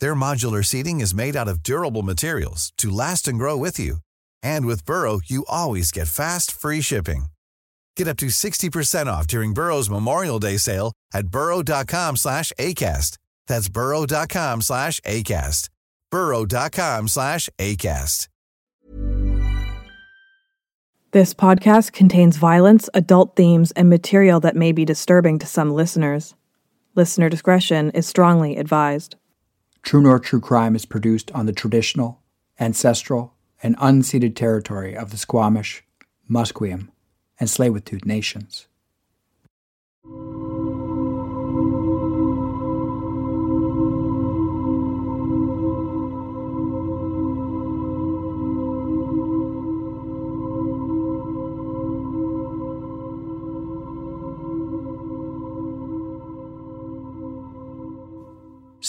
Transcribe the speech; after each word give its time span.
Their 0.00 0.14
modular 0.16 0.64
seating 0.64 1.00
is 1.00 1.14
made 1.14 1.36
out 1.36 1.48
of 1.48 1.62
durable 1.62 2.02
materials 2.02 2.72
to 2.78 2.90
last 2.90 3.28
and 3.28 3.38
grow 3.38 3.56
with 3.56 3.78
you. 3.78 3.98
And 4.42 4.66
with 4.66 4.84
Burrow, 4.84 5.20
you 5.24 5.44
always 5.48 5.92
get 5.92 6.08
fast, 6.08 6.50
free 6.50 6.80
shipping. 6.80 7.26
Get 7.96 8.08
up 8.08 8.16
to 8.18 8.26
60% 8.26 9.06
off 9.06 9.26
during 9.26 9.54
Burrow's 9.54 9.88
Memorial 9.88 10.38
Day 10.38 10.56
sale 10.58 10.92
at 11.14 11.28
burrow.com 11.28 12.16
slash 12.16 12.52
ACAST. 12.58 13.18
That's 13.46 13.68
burrow.com 13.68 14.62
slash 14.62 15.00
ACAST. 15.00 15.70
burrow.com 16.10 17.08
slash 17.08 17.48
ACAST. 17.58 18.28
This 21.12 21.32
podcast 21.32 21.92
contains 21.92 22.36
violence, 22.36 22.90
adult 22.92 23.36
themes, 23.36 23.70
and 23.70 23.88
material 23.88 24.38
that 24.40 24.54
may 24.54 24.72
be 24.72 24.84
disturbing 24.84 25.38
to 25.38 25.46
some 25.46 25.72
listeners. 25.72 26.34
Listener 26.94 27.30
discretion 27.30 27.90
is 27.92 28.06
strongly 28.06 28.58
advised. 28.58 29.16
True 29.86 30.02
North 30.02 30.22
True 30.22 30.40
Crime 30.40 30.74
is 30.74 30.84
produced 30.84 31.30
on 31.30 31.46
the 31.46 31.52
traditional, 31.52 32.20
ancestral, 32.58 33.34
and 33.62 33.76
unceded 33.76 34.34
territory 34.34 34.96
of 34.96 35.12
the 35.12 35.16
Squamish, 35.16 35.84
Musqueam, 36.28 36.88
and 37.38 37.48
Tsleil-Waututh 37.48 38.04
nations. 38.04 38.66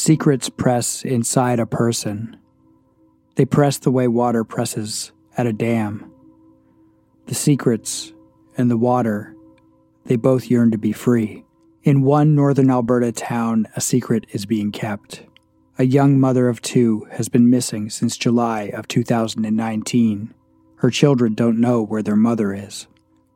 Secrets 0.07 0.47
press 0.47 1.03
inside 1.03 1.59
a 1.59 1.65
person. 1.65 2.37
They 3.35 3.43
press 3.43 3.77
the 3.77 3.91
way 3.91 4.07
water 4.07 4.45
presses 4.45 5.11
at 5.35 5.47
a 5.47 5.51
dam. 5.51 6.09
The 7.25 7.35
secrets 7.35 8.13
and 8.57 8.71
the 8.71 8.77
water, 8.77 9.35
they 10.05 10.15
both 10.15 10.49
yearn 10.49 10.71
to 10.71 10.77
be 10.77 10.93
free. 10.93 11.43
In 11.83 12.03
one 12.03 12.35
northern 12.35 12.71
Alberta 12.71 13.11
town, 13.11 13.67
a 13.75 13.81
secret 13.81 14.25
is 14.31 14.45
being 14.45 14.71
kept. 14.71 15.25
A 15.77 15.83
young 15.83 16.17
mother 16.17 16.47
of 16.47 16.61
two 16.61 17.05
has 17.11 17.27
been 17.27 17.49
missing 17.49 17.89
since 17.89 18.15
July 18.15 18.71
of 18.73 18.87
2019. 18.87 20.33
Her 20.77 20.89
children 20.89 21.33
don't 21.33 21.59
know 21.59 21.83
where 21.83 22.01
their 22.01 22.15
mother 22.15 22.53
is. 22.53 22.87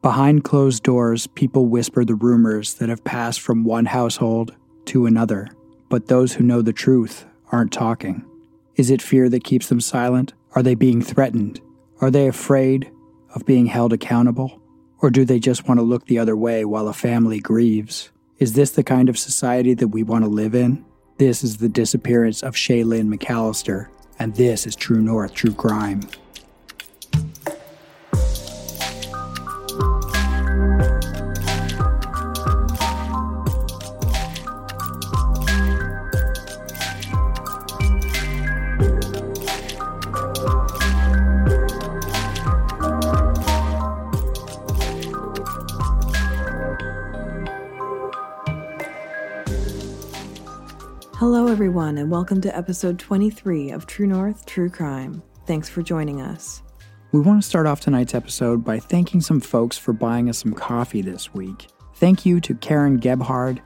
Behind 0.02 0.46
closed 0.46 0.84
doors, 0.84 1.28
people 1.28 1.66
whisper 1.66 2.06
the 2.06 2.16
rumors 2.16 2.76
that 2.76 2.88
have 2.88 3.04
passed 3.04 3.42
from 3.42 3.66
one 3.66 3.88
household 3.88 4.56
to 4.86 5.06
another 5.06 5.50
but 5.92 6.08
those 6.08 6.34
who 6.34 6.44
know 6.44 6.62
the 6.62 6.72
truth 6.72 7.26
aren't 7.52 7.74
talking. 7.74 8.26
Is 8.78 8.90
it 8.90 9.02
fear 9.02 9.28
that 9.28 9.44
keeps 9.44 9.68
them 9.68 9.82
silent? 9.82 10.34
Are 10.56 10.64
they 10.64 10.74
being 10.74 11.02
threatened? 11.02 11.60
Are 12.00 12.10
they 12.10 12.28
afraid 12.28 12.90
of 13.36 13.46
being 13.46 13.66
held 13.66 13.92
accountable? 13.92 14.62
Or 15.00 15.10
do 15.10 15.26
they 15.26 15.38
just 15.38 15.68
want 15.68 15.80
to 15.80 15.84
look 15.84 16.06
the 16.06 16.18
other 16.18 16.38
way 16.38 16.64
while 16.64 16.88
a 16.88 16.94
family 16.94 17.40
grieves? 17.40 18.10
Is 18.40 18.54
this 18.54 18.72
the 18.72 18.84
kind 18.84 19.10
of 19.10 19.20
society 19.20 19.74
that 19.74 19.90
we 19.90 20.02
want 20.02 20.24
to 20.24 20.30
live 20.30 20.56
in? 20.56 20.86
This 21.18 21.44
is 21.44 21.58
the 21.58 21.70
disappearance 21.70 22.42
of 22.42 22.56
Shae-Lynn 22.56 23.12
McAllister, 23.12 23.88
and 24.18 24.34
this 24.36 24.66
is 24.66 24.78
True 24.78 25.02
North 25.02 25.34
True 25.34 25.54
Crime. 25.54 26.02
Everyone, 51.62 52.00
and 52.00 52.10
welcome 52.10 52.42
to 52.42 52.58
episode 52.58 52.98
23 52.98 53.70
of 53.70 53.86
True 53.86 54.08
North 54.08 54.48
True 54.48 54.68
Crime. 54.68 55.22
Thanks 55.46 55.70
for 55.70 55.84
joining 55.84 56.20
us. 56.20 56.64
We 57.12 57.20
want 57.20 57.44
to 57.44 57.48
start 57.48 57.68
off 57.68 57.80
tonight's 57.80 58.16
episode 58.16 58.66
by 58.66 58.80
thanking 58.80 59.22
some 59.22 59.40
folks 59.40 59.78
for 59.78 59.94
buying 59.94 60.28
us 60.28 60.40
some 60.40 60.54
coffee 60.54 61.04
this 61.04 61.36
week. 61.36 61.68
Thank 61.98 62.26
you 62.26 62.40
to 62.42 62.56
Karen 62.56 63.00
Gebhard, 63.00 63.60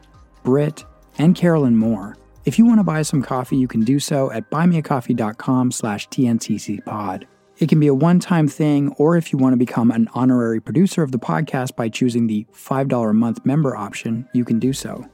Britt, 0.44 0.84
and 1.20 1.38
Carolyn 1.38 1.78
Moore. 1.78 2.18
If 2.44 2.60
you 2.60 2.66
want 2.66 2.82
to 2.82 2.84
buy 2.84 3.02
some 3.02 3.22
coffee, 3.22 3.56
you 3.56 3.70
can 3.70 3.86
do 3.86 3.98
so 4.02 4.30
at 4.30 4.52
buymeacoffee.com 4.52 5.72
slash 5.72 6.10
tntcpod. 6.10 7.24
It 7.60 7.70
can 7.70 7.80
be 7.80 7.88
a 7.88 7.96
one-time 7.96 8.50
thing, 8.50 8.94
or 8.98 9.16
if 9.16 9.32
you 9.32 9.40
want 9.40 9.54
to 9.54 9.58
become 9.58 9.90
an 9.92 10.10
honorary 10.14 10.60
producer 10.60 11.02
of 11.02 11.14
the 11.14 11.18
podcast 11.18 11.78
by 11.78 11.88
choosing 11.88 12.28
the 12.28 12.46
$5 12.52 13.10
a 13.10 13.14
month 13.14 13.46
member 13.46 13.74
option, 13.74 14.28
you 14.34 14.44
can 14.44 14.60
do 14.60 14.74
so. 14.74 15.10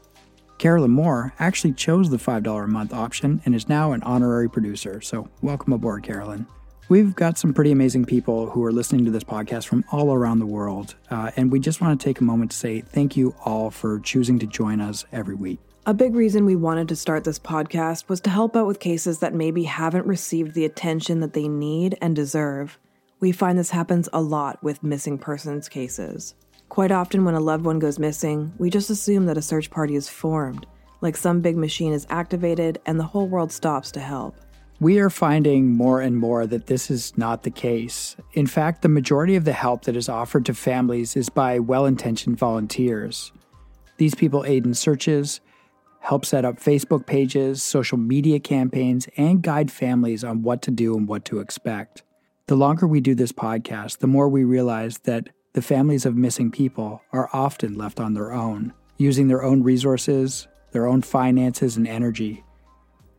Carolyn 0.61 0.91
Moore 0.91 1.33
actually 1.39 1.73
chose 1.73 2.11
the 2.11 2.17
$5 2.17 2.63
a 2.63 2.67
month 2.67 2.93
option 2.93 3.41
and 3.45 3.55
is 3.55 3.67
now 3.67 3.93
an 3.93 4.03
honorary 4.03 4.47
producer, 4.47 5.01
so 5.01 5.27
welcome 5.41 5.73
aboard, 5.73 6.03
Carolyn. 6.03 6.45
We've 6.87 7.15
got 7.15 7.39
some 7.39 7.51
pretty 7.51 7.71
amazing 7.71 8.05
people 8.05 8.47
who 8.47 8.63
are 8.63 8.71
listening 8.71 9.03
to 9.05 9.09
this 9.09 9.23
podcast 9.23 9.65
from 9.65 9.83
all 9.91 10.13
around 10.13 10.37
the 10.37 10.45
world, 10.45 10.93
uh, 11.09 11.31
and 11.35 11.51
we 11.51 11.59
just 11.59 11.81
want 11.81 11.99
to 11.99 12.05
take 12.05 12.21
a 12.21 12.23
moment 12.23 12.51
to 12.51 12.57
say 12.57 12.79
thank 12.79 13.17
you 13.17 13.33
all 13.43 13.71
for 13.71 13.99
choosing 14.01 14.37
to 14.37 14.45
join 14.45 14.81
us 14.81 15.03
every 15.11 15.33
week. 15.33 15.57
A 15.87 15.95
big 15.95 16.13
reason 16.13 16.45
we 16.45 16.55
wanted 16.55 16.87
to 16.89 16.95
start 16.95 17.23
this 17.23 17.39
podcast 17.39 18.07
was 18.07 18.21
to 18.21 18.29
help 18.29 18.55
out 18.55 18.67
with 18.67 18.79
cases 18.79 19.17
that 19.17 19.33
maybe 19.33 19.63
haven't 19.63 20.05
received 20.05 20.53
the 20.53 20.65
attention 20.65 21.21
that 21.21 21.33
they 21.33 21.47
need 21.47 21.97
and 22.03 22.15
deserve. 22.15 22.77
We 23.19 23.31
find 23.31 23.57
this 23.57 23.71
happens 23.71 24.09
a 24.13 24.21
lot 24.21 24.61
with 24.61 24.83
missing 24.83 25.17
persons 25.17 25.69
cases. 25.69 26.35
Quite 26.71 26.93
often, 26.93 27.25
when 27.25 27.35
a 27.35 27.41
loved 27.41 27.65
one 27.65 27.79
goes 27.79 27.99
missing, 27.99 28.53
we 28.57 28.69
just 28.69 28.89
assume 28.89 29.25
that 29.25 29.37
a 29.37 29.41
search 29.41 29.69
party 29.69 29.97
is 29.97 30.07
formed, 30.07 30.65
like 31.01 31.17
some 31.17 31.41
big 31.41 31.57
machine 31.57 31.91
is 31.91 32.07
activated 32.09 32.79
and 32.85 32.97
the 32.97 33.03
whole 33.03 33.27
world 33.27 33.51
stops 33.51 33.91
to 33.91 33.99
help. 33.99 34.37
We 34.79 34.97
are 34.99 35.09
finding 35.09 35.73
more 35.73 35.99
and 35.99 36.15
more 36.15 36.47
that 36.47 36.67
this 36.67 36.89
is 36.89 37.17
not 37.17 37.43
the 37.43 37.51
case. 37.51 38.15
In 38.35 38.47
fact, 38.47 38.83
the 38.83 38.87
majority 38.87 39.35
of 39.35 39.43
the 39.43 39.51
help 39.51 39.83
that 39.83 39.97
is 39.97 40.07
offered 40.07 40.45
to 40.45 40.53
families 40.53 41.17
is 41.17 41.27
by 41.27 41.59
well 41.59 41.85
intentioned 41.85 42.37
volunteers. 42.37 43.33
These 43.97 44.15
people 44.15 44.45
aid 44.45 44.65
in 44.65 44.73
searches, 44.73 45.41
help 45.99 46.25
set 46.25 46.45
up 46.45 46.57
Facebook 46.57 47.05
pages, 47.05 47.61
social 47.61 47.97
media 47.97 48.39
campaigns, 48.39 49.09
and 49.17 49.41
guide 49.41 49.71
families 49.71 50.23
on 50.23 50.41
what 50.41 50.61
to 50.61 50.71
do 50.71 50.95
and 50.95 51.05
what 51.05 51.25
to 51.25 51.39
expect. 51.41 52.03
The 52.47 52.55
longer 52.55 52.87
we 52.87 53.01
do 53.01 53.13
this 53.13 53.33
podcast, 53.33 53.97
the 53.97 54.07
more 54.07 54.29
we 54.29 54.45
realize 54.45 54.99
that 54.99 55.31
the 55.53 55.61
families 55.61 56.05
of 56.05 56.15
missing 56.15 56.49
people 56.49 57.01
are 57.11 57.29
often 57.33 57.75
left 57.75 57.99
on 57.99 58.13
their 58.13 58.31
own, 58.31 58.73
using 58.97 59.27
their 59.27 59.43
own 59.43 59.63
resources, 59.63 60.47
their 60.71 60.87
own 60.87 61.01
finances, 61.01 61.75
and 61.75 61.87
energy. 61.87 62.43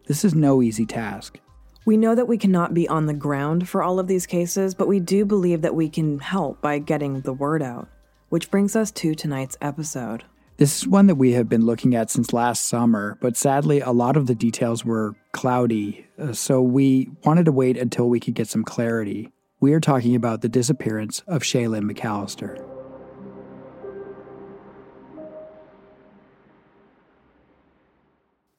This 0.07 0.25
is 0.25 0.35
no 0.35 0.63
easy 0.63 0.87
task. 0.87 1.39
We 1.85 1.97
know 1.97 2.15
that 2.15 2.29
we 2.29 2.39
cannot 2.39 2.75
be 2.75 2.89
on 2.89 3.07
the 3.07 3.15
ground 3.15 3.69
for 3.69 3.83
all 3.83 3.99
of 3.99 4.07
these 4.07 4.25
cases, 4.25 4.75
but 4.75 4.89
we 4.89 5.01
do 5.01 5.25
believe 5.25 5.63
that 5.63 5.75
we 5.75 5.89
can 5.89 6.21
help 6.21 6.61
by 6.63 6.79
getting 6.79 7.21
the 7.21 7.33
word 7.33 7.63
out. 7.63 7.89
Which 8.29 8.51
brings 8.51 8.77
us 8.77 8.91
to 8.93 9.15
tonight's 9.15 9.59
episode. 9.61 10.25
This 10.57 10.79
is 10.79 10.89
one 10.89 11.09
that 11.09 11.17
we 11.17 11.33
have 11.33 11.49
been 11.49 11.67
looking 11.67 11.95
at 11.95 12.11
since 12.11 12.33
last 12.33 12.67
summer, 12.67 13.19
but 13.21 13.37
sadly, 13.37 13.81
a 13.81 13.91
lot 13.91 14.17
of 14.17 14.27
the 14.27 14.35
details 14.35 14.85
were 14.85 15.15
cloudy, 15.33 16.07
uh, 16.19 16.33
so 16.33 16.63
we 16.63 17.11
wanted 17.25 17.47
to 17.47 17.53
wait 17.53 17.77
until 17.77 18.09
we 18.09 18.21
could 18.21 18.35
get 18.35 18.49
some 18.49 18.63
clarity. 18.63 19.31
We 19.63 19.75
are 19.75 19.81
talking 19.81 20.17
about 20.17 20.41
the 20.41 20.49
disappearance 20.49 21.21
of 21.29 21.43
Shae-Lynn 21.43 21.89
McAllister. 21.89 22.69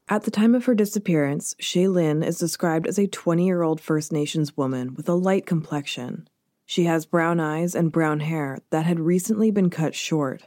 At 0.07 0.23
the 0.23 0.31
time 0.31 0.55
of 0.55 0.63
her 0.63 0.73
disappearance, 0.73 1.55
Shae-Lynn 1.61 2.23
is 2.23 2.39
described 2.39 2.87
as 2.87 2.97
a 2.97 3.07
20 3.07 3.45
year 3.45 3.63
old 3.63 3.81
First 3.81 4.13
Nations 4.13 4.55
woman 4.55 4.93
with 4.93 5.09
a 5.09 5.13
light 5.13 5.45
complexion. 5.45 6.29
She 6.65 6.85
has 6.85 7.05
brown 7.05 7.41
eyes 7.41 7.75
and 7.75 7.91
brown 7.91 8.21
hair 8.21 8.59
that 8.69 8.85
had 8.85 9.01
recently 9.01 9.51
been 9.51 9.69
cut 9.69 9.93
short. 9.95 10.43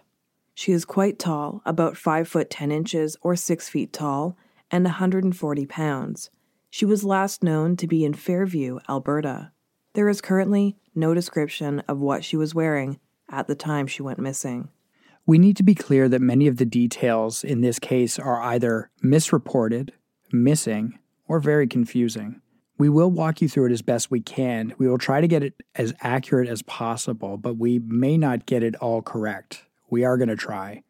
She 0.54 0.72
is 0.72 0.86
quite 0.86 1.18
tall, 1.18 1.60
about 1.66 1.98
5 1.98 2.26
foot 2.26 2.48
10 2.48 2.72
inches 2.72 3.14
or 3.20 3.36
6 3.36 3.68
feet 3.68 3.92
tall, 3.92 4.38
and 4.70 4.84
140 4.84 5.66
pounds. 5.66 6.30
She 6.70 6.86
was 6.86 7.04
last 7.04 7.42
known 7.42 7.76
to 7.76 7.86
be 7.86 8.06
in 8.06 8.14
Fairview, 8.14 8.78
Alberta. 8.88 9.52
There 9.96 10.10
is 10.10 10.20
currently 10.20 10.76
no 10.94 11.14
description 11.14 11.81
of 11.88 12.00
what 12.00 12.22
she 12.22 12.37
was 12.37 12.54
wearing 12.54 13.00
at 13.31 13.46
the 13.46 13.54
time 13.54 13.87
she 13.87 14.02
went 14.02 14.19
missing. 14.19 14.69
We 15.25 15.38
need 15.38 15.56
to 15.56 15.62
be 15.62 15.75
clear 15.75 16.06
that 16.10 16.20
many 16.20 16.46
of 16.48 16.58
the 16.58 16.66
details 16.66 17.43
in 17.43 17.62
this 17.62 17.78
case 17.78 18.19
are 18.19 18.43
either 18.43 18.90
misreported, 19.00 19.94
missing, 20.31 20.98
or 21.26 21.40
very 21.40 21.66
confusing. 21.66 22.43
We 22.76 22.90
will 22.90 23.10
walk 23.10 23.40
you 23.40 23.48
through 23.48 23.70
it 23.70 23.72
as 23.72 23.81
best 23.81 24.10
we 24.10 24.20
can. 24.20 24.75
We 24.76 24.87
will 24.87 24.98
try 24.98 25.22
to 25.22 25.26
get 25.26 25.43
it 25.43 25.54
as 25.76 25.94
accurate 26.02 26.50
as 26.50 26.60
possible, 26.60 27.38
but 27.38 27.56
we 27.56 27.78
may 27.78 28.19
not 28.19 28.44
get 28.44 28.62
it 28.62 28.76
all 28.76 29.00
correct. 29.00 29.64
We 29.88 30.04
are 30.04 30.19
going 30.19 30.28
to 30.28 30.37
try. 30.37 30.82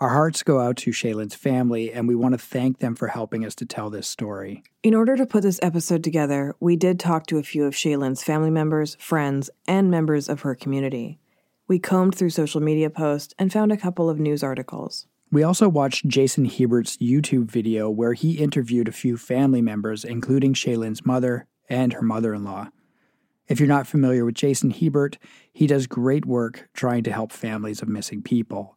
Our 0.00 0.08
hearts 0.08 0.42
go 0.42 0.58
out 0.58 0.76
to 0.78 0.90
Shae-Lynn's 0.90 1.36
family, 1.36 1.92
and 1.92 2.08
we 2.08 2.16
want 2.16 2.32
to 2.32 2.38
thank 2.38 2.80
them 2.80 2.96
for 2.96 3.06
helping 3.06 3.44
us 3.44 3.54
to 3.54 3.64
tell 3.64 3.90
this 3.90 4.08
story. 4.08 4.64
In 4.82 4.92
order 4.92 5.16
to 5.16 5.24
put 5.24 5.44
this 5.44 5.60
episode 5.62 6.02
together, 6.02 6.56
we 6.58 6.74
did 6.74 6.98
talk 6.98 7.26
to 7.26 7.38
a 7.38 7.44
few 7.44 7.64
of 7.64 7.74
Shae-Lynn's 7.74 8.22
family 8.22 8.50
members, 8.50 8.96
friends, 8.96 9.50
and 9.68 9.92
members 9.92 10.28
of 10.28 10.40
her 10.40 10.56
community. 10.56 11.20
We 11.68 11.78
combed 11.78 12.16
through 12.16 12.30
social 12.30 12.60
media 12.60 12.90
posts 12.90 13.34
and 13.38 13.52
found 13.52 13.70
a 13.70 13.76
couple 13.76 14.10
of 14.10 14.18
news 14.18 14.42
articles. 14.42 15.06
We 15.30 15.44
also 15.44 15.68
watched 15.68 16.08
Jason 16.08 16.46
Hebert's 16.46 16.96
YouTube 16.96 17.50
video 17.50 17.88
where 17.88 18.14
he 18.14 18.38
interviewed 18.38 18.88
a 18.88 18.92
few 18.92 19.16
family 19.16 19.62
members, 19.62 20.04
including 20.04 20.54
Shae-Lynn's 20.54 21.06
mother 21.06 21.46
and 21.68 21.92
her 21.92 22.02
mother 22.02 22.34
in 22.34 22.42
law. 22.42 22.68
If 23.46 23.60
you're 23.60 23.68
not 23.68 23.86
familiar 23.86 24.24
with 24.24 24.34
Jason 24.34 24.70
Hebert, 24.70 25.18
he 25.52 25.68
does 25.68 25.86
great 25.86 26.26
work 26.26 26.68
trying 26.74 27.04
to 27.04 27.12
help 27.12 27.30
families 27.30 27.80
of 27.80 27.88
missing 27.88 28.22
people. 28.22 28.76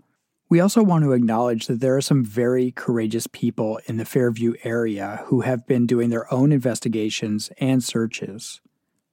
We 0.49 0.61
also 0.61 0.81
want 0.81 1.03
to 1.03 1.11
acknowledge 1.11 1.67
that 1.67 1.81
there 1.81 1.97
are 1.97 2.01
some 2.01 2.23
very 2.23 2.71
courageous 2.71 3.27
people 3.27 3.81
in 3.85 3.97
the 3.97 4.05
Fairview 4.05 4.53
area 4.63 5.23
who 5.25 5.41
have 5.41 5.67
been 5.67 5.85
doing 5.85 6.09
their 6.09 6.31
own 6.33 6.53
investigations 6.53 7.51
and 7.57 7.83
searches. 7.83 8.61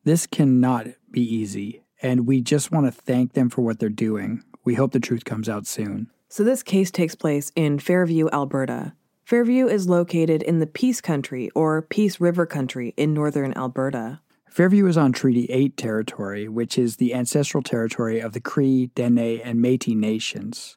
This 0.05 0.29
cannot 0.29 0.87
be 1.11 1.23
easy, 1.23 1.83
and 2.01 2.25
we 2.29 2.41
just 2.41 2.71
want 2.71 2.87
to 2.87 2.93
thank 2.93 3.33
them 3.33 3.51
for 3.51 3.63
what 3.63 3.81
they're 3.81 3.89
doing. 3.89 4.45
We 4.63 4.75
hope 4.75 4.93
the 4.93 5.01
truth 5.01 5.25
comes 5.25 5.49
out 5.49 5.67
soon. 5.67 6.09
So, 6.29 6.45
this 6.45 6.63
case 6.63 6.93
takes 6.93 7.17
place 7.17 7.51
in 7.57 7.81
Fairview, 7.81 8.29
Alberta. 8.33 8.93
Fairview 9.25 9.67
is 9.67 9.89
located 9.89 10.41
in 10.41 10.61
the 10.61 10.67
Peace 10.69 11.01
Country 11.01 11.51
or 11.55 11.83
Peace 11.83 12.21
River 12.21 12.47
Country 12.47 12.95
in 12.97 13.13
northern 13.13 13.53
Alberta. 13.57 14.21
Fairview 14.49 14.87
is 14.87 14.97
on 14.97 15.11
Treaty 15.11 15.47
8 15.47 15.77
territory, 15.77 16.49
which 16.49 16.79
is 16.79 16.97
the 16.97 17.13
ancestral 17.13 17.63
territory 17.63 18.21
of 18.21 18.35
the 18.35 18.41
Cree, 18.41 18.93
Dene, 18.95 19.41
and 19.41 19.61
Metis 19.61 19.95
nations. 19.95 20.77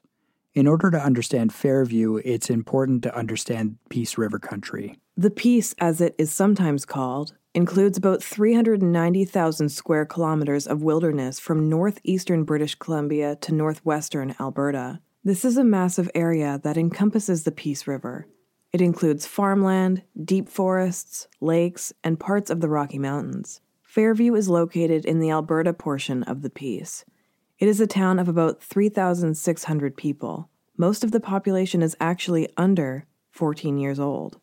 In 0.54 0.66
order 0.66 0.90
to 0.90 0.98
understand 0.98 1.52
Fairview, 1.52 2.16
it's 2.24 2.50
important 2.50 3.02
to 3.02 3.16
understand 3.16 3.76
Peace 3.90 4.18
River 4.18 4.38
Country. 4.38 4.98
The 5.16 5.30
Peace, 5.30 5.74
as 5.78 6.00
it 6.00 6.14
is 6.18 6.32
sometimes 6.32 6.84
called, 6.84 7.34
includes 7.54 7.98
about 7.98 8.22
390,000 8.22 9.68
square 9.68 10.06
kilometers 10.06 10.66
of 10.66 10.82
wilderness 10.82 11.38
from 11.38 11.68
northeastern 11.68 12.44
British 12.44 12.74
Columbia 12.76 13.36
to 13.36 13.54
northwestern 13.54 14.34
Alberta. 14.40 15.00
This 15.24 15.44
is 15.44 15.56
a 15.56 15.64
massive 15.64 16.10
area 16.14 16.60
that 16.62 16.78
encompasses 16.78 17.44
the 17.44 17.52
Peace 17.52 17.86
River. 17.86 18.26
It 18.72 18.80
includes 18.80 19.26
farmland, 19.26 20.02
deep 20.22 20.48
forests, 20.48 21.28
lakes, 21.40 21.92
and 22.04 22.20
parts 22.20 22.50
of 22.50 22.60
the 22.60 22.68
Rocky 22.68 22.98
Mountains. 22.98 23.60
Fairview 23.82 24.34
is 24.34 24.48
located 24.48 25.04
in 25.04 25.18
the 25.18 25.30
Alberta 25.30 25.72
portion 25.72 26.22
of 26.22 26.42
the 26.42 26.50
Peace. 26.50 27.04
It 27.58 27.66
is 27.66 27.80
a 27.80 27.88
town 27.88 28.20
of 28.20 28.28
about 28.28 28.62
3,600 28.62 29.96
people. 29.96 30.48
Most 30.76 31.02
of 31.02 31.10
the 31.10 31.18
population 31.18 31.82
is 31.82 31.96
actually 31.98 32.48
under 32.56 33.04
14 33.32 33.78
years 33.78 33.98
old. 33.98 34.38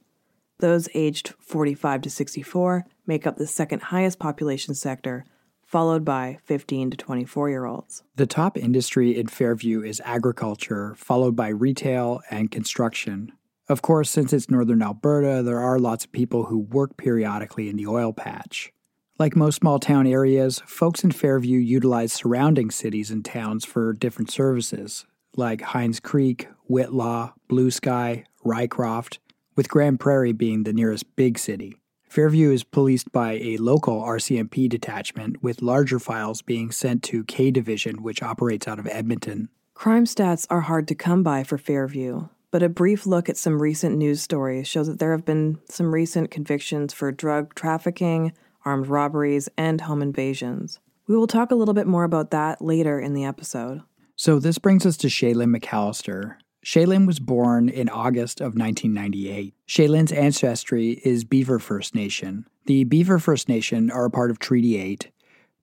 Those 0.59 0.89
aged 0.93 1.29
45 1.39 2.01
to 2.01 2.09
64 2.09 2.85
make 3.07 3.25
up 3.25 3.37
the 3.37 3.47
second 3.47 3.83
highest 3.83 4.19
population 4.19 4.75
sector, 4.75 5.23
followed 5.65 6.03
by 6.03 6.39
15 6.43 6.91
to 6.91 6.97
24 6.97 7.49
year 7.49 7.63
olds. 7.63 8.03
The 8.17 8.25
top 8.25 8.57
industry 8.57 9.17
in 9.17 9.27
Fairview 9.27 9.81
is 9.81 10.01
agriculture, 10.03 10.93
followed 10.95 11.37
by 11.37 11.47
retail 11.47 12.19
and 12.29 12.51
construction. 12.51 13.31
Of 13.69 13.81
course, 13.81 14.09
since 14.09 14.33
it's 14.33 14.49
northern 14.49 14.81
Alberta, 14.81 15.41
there 15.41 15.61
are 15.61 15.79
lots 15.79 16.03
of 16.03 16.11
people 16.11 16.47
who 16.47 16.59
work 16.59 16.97
periodically 16.97 17.69
in 17.69 17.77
the 17.77 17.87
oil 17.87 18.11
patch. 18.11 18.73
Like 19.17 19.33
most 19.33 19.55
small 19.55 19.79
town 19.79 20.07
areas, 20.07 20.61
folks 20.65 21.01
in 21.01 21.11
Fairview 21.11 21.57
utilize 21.57 22.11
surrounding 22.11 22.69
cities 22.69 23.11
and 23.11 23.23
towns 23.23 23.63
for 23.63 23.93
different 23.93 24.29
services, 24.29 25.05
like 25.37 25.61
Hines 25.61 26.01
Creek, 26.01 26.49
Whitelaw, 26.67 27.31
Blue 27.47 27.71
Sky, 27.71 28.25
Rycroft, 28.43 29.19
with 29.55 29.69
Grande 29.69 30.01
Prairie 30.01 30.33
being 30.33 30.63
the 30.63 30.73
nearest 30.73 31.15
big 31.15 31.39
city. 31.39 31.77
Fairview 32.09 32.51
is 32.51 32.65
policed 32.65 33.13
by 33.13 33.33
a 33.35 33.55
local 33.55 34.01
RCMP 34.01 34.67
detachment, 34.67 35.41
with 35.41 35.61
larger 35.61 35.97
files 35.99 36.41
being 36.41 36.69
sent 36.69 37.01
to 37.03 37.23
K 37.23 37.51
Division, 37.51 38.03
which 38.03 38.21
operates 38.21 38.67
out 38.67 38.79
of 38.79 38.87
Edmonton. 38.87 39.47
Crime 39.73 40.03
stats 40.03 40.45
are 40.49 40.61
hard 40.61 40.89
to 40.89 40.95
come 40.95 41.23
by 41.23 41.45
for 41.45 41.57
Fairview, 41.57 42.27
but 42.51 42.63
a 42.63 42.67
brief 42.67 43.05
look 43.05 43.29
at 43.29 43.37
some 43.37 43.61
recent 43.61 43.97
news 43.97 44.21
stories 44.21 44.67
shows 44.67 44.87
that 44.87 44.99
there 44.99 45.13
have 45.13 45.23
been 45.23 45.59
some 45.69 45.93
recent 45.93 46.31
convictions 46.31 46.93
for 46.93 47.13
drug 47.13 47.55
trafficking, 47.55 48.33
armed 48.65 48.87
robberies, 48.87 49.49
and 49.57 49.81
home 49.81 50.01
invasions. 50.01 50.79
We 51.07 51.15
will 51.15 51.27
talk 51.27 51.51
a 51.51 51.55
little 51.55 51.73
bit 51.73 51.87
more 51.87 52.03
about 52.03 52.31
that 52.31 52.61
later 52.61 52.99
in 52.99 53.13
the 53.13 53.25
episode. 53.25 53.81
So, 54.15 54.39
this 54.39 54.57
brings 54.57 54.85
us 54.85 54.97
to 54.97 55.07
Shae-Lynn 55.07 55.53
McAllister, 55.53 56.37
Shae-Lynn 56.65 57.05
was 57.05 57.19
born 57.19 57.69
in 57.69 57.89
August 57.89 58.41
of 58.41 58.57
1998. 58.57 59.53
Shae-Lynn's 59.67 60.11
ancestry 60.11 60.99
is 61.05 61.23
Beaver 61.23 61.59
First 61.59 61.93
Nation. 61.93 62.47
The 62.65 62.85
Beaver 62.85 63.19
First 63.19 63.47
Nation 63.47 63.91
are 63.91 64.05
a 64.05 64.09
part 64.09 64.31
of 64.31 64.39
Treaty 64.39 64.75
8. 64.77 65.11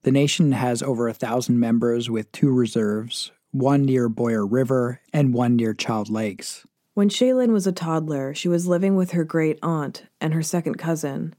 The 0.03 0.13
nation 0.13 0.53
has 0.53 0.81
over 0.81 1.09
a 1.09 1.13
thousand 1.13 1.59
members 1.59 2.09
with 2.09 2.31
two 2.31 2.49
reserves, 2.49 3.33
one 3.51 3.83
near 3.83 4.07
Boyer 4.07 4.47
River 4.47 5.01
and 5.11 5.33
one 5.33 5.57
near 5.57 5.73
Child 5.73 6.09
Lakes. 6.09 6.65
When 6.93 7.09
Shae-Lynn 7.09 7.51
was 7.51 7.67
a 7.67 7.73
toddler, 7.73 8.33
she 8.33 8.47
was 8.47 8.65
living 8.65 8.95
with 8.95 9.11
her 9.11 9.25
great 9.25 9.59
aunt 9.61 10.05
and 10.21 10.33
her 10.33 10.41
second 10.41 10.75
cousin. 10.75 11.35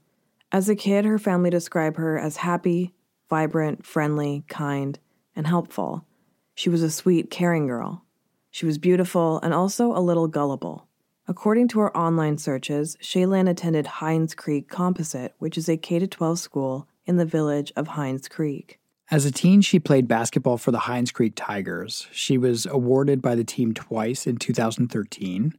As 0.55 0.69
a 0.69 0.75
kid, 0.75 1.03
her 1.03 1.19
family 1.19 1.49
described 1.49 1.97
her 1.97 2.17
as 2.17 2.37
happy, 2.37 2.93
vibrant, 3.29 3.85
friendly, 3.85 4.45
kind, 4.47 4.97
and 5.35 5.45
helpful. 5.45 6.07
She 6.53 6.69
was 6.69 6.81
a 6.81 6.89
sweet, 6.89 7.29
caring 7.29 7.67
girl. 7.67 8.05
She 8.51 8.65
was 8.65 8.77
beautiful 8.77 9.41
and 9.43 9.53
also 9.53 9.91
a 9.91 9.99
little 9.99 10.29
gullible. 10.29 10.87
According 11.27 11.67
to 11.67 11.79
her 11.79 11.97
online 11.97 12.37
searches, 12.37 12.95
Shae-Lynn 13.01 13.49
attended 13.49 13.85
Hines 13.85 14.33
Creek 14.33 14.69
Composite, 14.69 15.35
which 15.39 15.57
is 15.57 15.67
a 15.67 15.75
K 15.75 15.99
12 15.99 16.39
school 16.39 16.87
in 17.05 17.17
the 17.17 17.25
village 17.25 17.73
of 17.75 17.87
Hines 17.89 18.29
Creek. 18.29 18.79
As 19.11 19.25
a 19.25 19.31
teen, 19.31 19.59
she 19.59 19.77
played 19.77 20.07
basketball 20.07 20.57
for 20.57 20.71
the 20.71 20.79
Hines 20.87 21.11
Creek 21.11 21.33
Tigers. 21.35 22.07
She 22.13 22.37
was 22.37 22.65
awarded 22.65 23.21
by 23.21 23.35
the 23.35 23.43
team 23.43 23.73
twice 23.73 24.25
in 24.25 24.37
2013, 24.37 25.53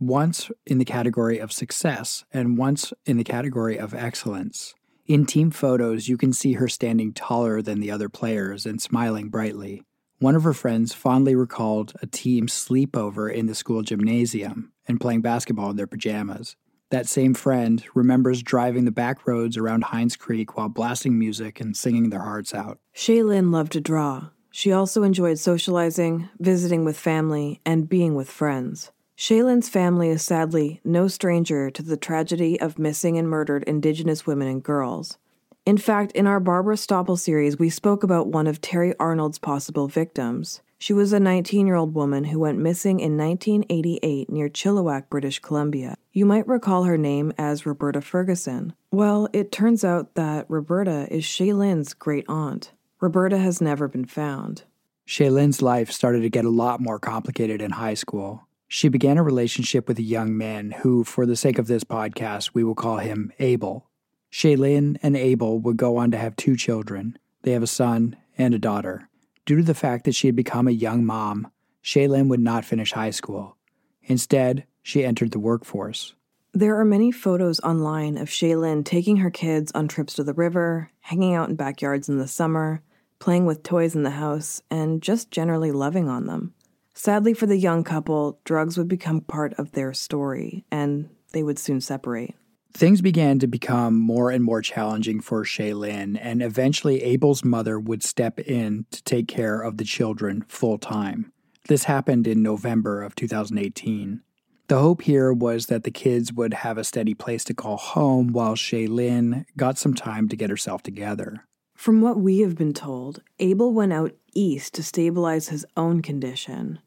once 0.00 0.50
in 0.66 0.78
the 0.78 0.84
category 0.84 1.38
of 1.38 1.52
success 1.52 2.24
and 2.32 2.56
once 2.56 2.92
in 3.04 3.18
the 3.18 3.24
category 3.24 3.78
of 3.78 3.94
excellence. 3.94 4.74
In 5.06 5.26
team 5.26 5.50
photos, 5.50 6.08
you 6.08 6.16
can 6.16 6.32
see 6.32 6.54
her 6.54 6.68
standing 6.68 7.12
taller 7.12 7.60
than 7.60 7.80
the 7.80 7.90
other 7.90 8.08
players 8.08 8.64
and 8.64 8.80
smiling 8.80 9.28
brightly. 9.28 9.82
One 10.18 10.34
of 10.34 10.44
her 10.44 10.54
friends 10.54 10.94
fondly 10.94 11.34
recalled 11.34 11.92
a 12.02 12.06
team 12.06 12.46
sleepover 12.46 13.32
in 13.32 13.46
the 13.46 13.54
school 13.54 13.82
gymnasium 13.82 14.72
and 14.86 15.00
playing 15.00 15.22
basketball 15.22 15.70
in 15.70 15.76
their 15.76 15.86
pajamas. 15.86 16.56
That 16.90 17.06
same 17.06 17.34
friend 17.34 17.84
remembers 17.94 18.42
driving 18.42 18.84
the 18.84 18.90
back 18.90 19.26
roads 19.26 19.56
around 19.56 19.84
Hines 19.84 20.16
Creek 20.16 20.56
while 20.56 20.68
blasting 20.68 21.18
music 21.18 21.60
and 21.60 21.76
singing 21.76 22.10
their 22.10 22.22
hearts 22.22 22.54
out. 22.54 22.78
Shae-Lynn 22.94 23.50
loved 23.50 23.72
to 23.72 23.80
draw. 23.80 24.30
She 24.50 24.72
also 24.72 25.04
enjoyed 25.04 25.38
socializing, 25.38 26.28
visiting 26.38 26.84
with 26.84 26.98
family, 26.98 27.60
and 27.64 27.88
being 27.88 28.14
with 28.14 28.30
friends. 28.30 28.90
Shae-Lynn's 29.20 29.68
family 29.68 30.08
is 30.08 30.22
sadly 30.22 30.80
no 30.82 31.06
stranger 31.06 31.70
to 31.72 31.82
the 31.82 31.98
tragedy 31.98 32.58
of 32.58 32.78
missing 32.78 33.18
and 33.18 33.28
murdered 33.28 33.64
Indigenous 33.64 34.26
women 34.26 34.48
and 34.48 34.62
girls. 34.62 35.18
In 35.66 35.76
fact, 35.76 36.12
in 36.12 36.26
our 36.26 36.40
Barbara 36.40 36.76
Stoppel 36.76 37.18
series, 37.18 37.58
we 37.58 37.68
spoke 37.68 38.02
about 38.02 38.28
one 38.28 38.46
of 38.46 38.62
Terry 38.62 38.94
Arnold's 38.98 39.38
possible 39.38 39.88
victims. 39.88 40.62
She 40.78 40.94
was 40.94 41.12
a 41.12 41.20
19 41.20 41.66
year 41.66 41.76
old 41.76 41.94
woman 41.94 42.24
who 42.24 42.38
went 42.38 42.60
missing 42.60 42.98
in 42.98 43.18
1988 43.18 44.30
near 44.30 44.48
Chilliwack, 44.48 45.10
British 45.10 45.38
Columbia. 45.38 45.96
You 46.14 46.24
might 46.24 46.48
recall 46.48 46.84
her 46.84 46.96
name 46.96 47.34
as 47.36 47.66
Roberta 47.66 48.00
Ferguson. 48.00 48.72
Well, 48.90 49.28
it 49.34 49.52
turns 49.52 49.84
out 49.84 50.14
that 50.14 50.46
Roberta 50.48 51.06
is 51.14 51.24
Shae-Lynn's 51.24 51.92
great 51.92 52.24
aunt. 52.26 52.72
Roberta 53.02 53.36
has 53.36 53.60
never 53.60 53.86
been 53.86 54.06
found. 54.06 54.62
Shae-Lynn's 55.06 55.60
life 55.60 55.90
started 55.92 56.22
to 56.22 56.30
get 56.30 56.46
a 56.46 56.48
lot 56.48 56.80
more 56.80 56.98
complicated 56.98 57.60
in 57.60 57.72
high 57.72 57.92
school. 57.92 58.46
She 58.72 58.88
began 58.88 59.18
a 59.18 59.22
relationship 59.24 59.88
with 59.88 59.98
a 59.98 60.02
young 60.02 60.38
man 60.38 60.70
who, 60.70 61.02
for 61.02 61.26
the 61.26 61.34
sake 61.34 61.58
of 61.58 61.66
this 61.66 61.82
podcast, 61.82 62.50
we 62.54 62.62
will 62.62 62.76
call 62.76 62.98
him 62.98 63.32
Abel. 63.40 63.88
Shae-Lynn 64.30 64.96
and 65.02 65.16
Abel 65.16 65.58
would 65.58 65.76
go 65.76 65.96
on 65.96 66.12
to 66.12 66.16
have 66.16 66.36
two 66.36 66.54
children. 66.54 67.18
They 67.42 67.50
have 67.50 67.64
a 67.64 67.66
son 67.66 68.14
and 68.38 68.54
a 68.54 68.60
daughter. 68.60 69.08
Due 69.44 69.56
to 69.56 69.64
the 69.64 69.74
fact 69.74 70.04
that 70.04 70.14
she 70.14 70.28
had 70.28 70.36
become 70.36 70.68
a 70.68 70.70
young 70.70 71.04
mom, 71.04 71.50
Shae-Lynn 71.82 72.28
would 72.28 72.38
not 72.38 72.64
finish 72.64 72.92
high 72.92 73.10
school. 73.10 73.56
Instead, 74.04 74.66
she 74.84 75.04
entered 75.04 75.32
the 75.32 75.40
workforce. 75.40 76.14
There 76.52 76.78
are 76.78 76.84
many 76.84 77.10
photos 77.10 77.58
online 77.60 78.16
of 78.16 78.28
Shae-Lynn 78.28 78.84
taking 78.84 79.16
her 79.16 79.30
kids 79.30 79.72
on 79.72 79.88
trips 79.88 80.14
to 80.14 80.22
the 80.22 80.32
river, 80.32 80.92
hanging 81.00 81.34
out 81.34 81.48
in 81.48 81.56
backyards 81.56 82.08
in 82.08 82.18
the 82.18 82.28
summer, 82.28 82.82
playing 83.18 83.46
with 83.46 83.64
toys 83.64 83.96
in 83.96 84.04
the 84.04 84.10
house, 84.10 84.62
and 84.70 85.02
just 85.02 85.32
generally 85.32 85.72
loving 85.72 86.08
on 86.08 86.26
them. 86.26 86.54
Sadly 87.02 87.32
for 87.32 87.46
the 87.46 87.56
young 87.56 87.82
couple, 87.82 88.38
drugs 88.44 88.76
would 88.76 88.86
become 88.86 89.22
part 89.22 89.54
of 89.54 89.72
their 89.72 89.94
story, 89.94 90.66
and 90.70 91.08
they 91.32 91.42
would 91.42 91.58
soon 91.58 91.80
separate. 91.80 92.34
Things 92.74 93.00
began 93.00 93.38
to 93.38 93.46
become 93.46 93.98
more 93.98 94.30
and 94.30 94.44
more 94.44 94.60
challenging 94.60 95.22
for 95.22 95.42
Shae-Lynn, 95.42 96.18
and 96.18 96.42
eventually 96.42 97.02
Abel's 97.02 97.42
mother 97.42 97.80
would 97.80 98.02
step 98.02 98.38
in 98.38 98.84
to 98.90 99.02
take 99.02 99.28
care 99.28 99.62
of 99.62 99.78
the 99.78 99.84
children 99.84 100.44
full 100.46 100.76
time. 100.76 101.32
This 101.68 101.84
happened 101.84 102.26
in 102.26 102.42
November 102.42 103.02
of 103.02 103.14
2018. 103.14 104.20
The 104.68 104.78
hope 104.78 105.00
here 105.00 105.32
was 105.32 105.68
that 105.68 105.84
the 105.84 105.90
kids 105.90 106.34
would 106.34 106.52
have 106.52 106.76
a 106.76 106.84
steady 106.84 107.14
place 107.14 107.44
to 107.44 107.54
call 107.54 107.78
home 107.78 108.28
while 108.28 108.56
Shae-Lynn 108.56 109.46
got 109.56 109.78
some 109.78 109.94
time 109.94 110.28
to 110.28 110.36
get 110.36 110.50
herself 110.50 110.82
together. 110.82 111.46
From 111.74 112.02
what 112.02 112.20
we 112.20 112.40
have 112.40 112.56
been 112.56 112.74
told, 112.74 113.22
Abel 113.38 113.72
went 113.72 113.94
out 113.94 114.12
east 114.34 114.74
to 114.74 114.82
stabilize 114.82 115.48
his 115.48 115.64
own 115.78 116.02
condition. 116.02 116.78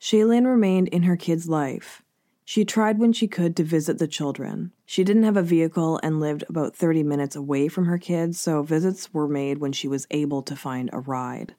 Shae-Lynn 0.00 0.46
remained 0.46 0.88
in 0.88 1.02
her 1.02 1.16
kid's 1.16 1.48
life. 1.48 2.02
She 2.44 2.64
tried 2.64 2.98
when 2.98 3.12
she 3.12 3.26
could 3.26 3.56
to 3.56 3.64
visit 3.64 3.98
the 3.98 4.06
children. 4.06 4.70
She 4.84 5.02
didn't 5.02 5.24
have 5.24 5.36
a 5.36 5.42
vehicle 5.42 5.98
and 6.02 6.20
lived 6.20 6.44
about 6.48 6.76
30 6.76 7.02
minutes 7.02 7.34
away 7.34 7.66
from 7.66 7.86
her 7.86 7.98
kids, 7.98 8.38
so 8.38 8.62
visits 8.62 9.12
were 9.12 9.26
made 9.26 9.58
when 9.58 9.72
she 9.72 9.88
was 9.88 10.06
able 10.12 10.42
to 10.42 10.54
find 10.54 10.88
a 10.92 11.00
ride. 11.00 11.56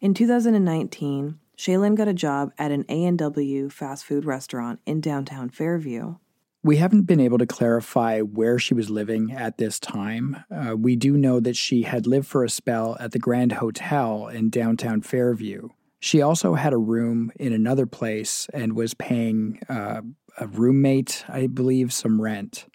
In 0.00 0.14
2019, 0.14 1.40
Shae-Lynn 1.56 1.96
got 1.96 2.06
a 2.06 2.14
job 2.14 2.52
at 2.58 2.70
an 2.70 2.84
A&W 2.88 3.70
fast 3.70 4.04
food 4.04 4.24
restaurant 4.24 4.78
in 4.86 5.00
downtown 5.00 5.48
Fairview. 5.48 6.16
We 6.62 6.76
haven't 6.76 7.02
been 7.02 7.20
able 7.20 7.38
to 7.38 7.46
clarify 7.46 8.20
where 8.20 8.58
she 8.58 8.74
was 8.74 8.90
living 8.90 9.32
at 9.32 9.56
this 9.56 9.80
time. 9.80 10.44
Uh, 10.50 10.76
we 10.76 10.94
do 10.96 11.16
know 11.16 11.40
that 11.40 11.56
she 11.56 11.82
had 11.82 12.06
lived 12.06 12.26
for 12.26 12.44
a 12.44 12.50
spell 12.50 12.96
at 13.00 13.12
the 13.12 13.18
Grand 13.18 13.52
Hotel 13.52 14.28
in 14.28 14.50
downtown 14.50 15.00
Fairview. 15.00 15.70
She 16.06 16.22
also 16.22 16.54
had 16.54 16.72
a 16.72 16.78
room 16.78 17.32
in 17.34 17.52
another 17.52 17.84
place 17.84 18.46
and 18.54 18.76
was 18.76 18.94
paying 18.94 19.58
uh, 19.68 20.02
a 20.38 20.46
roommate, 20.46 21.24
I 21.26 21.48
believe, 21.48 21.92
some 21.92 22.22
rent. 22.22 22.66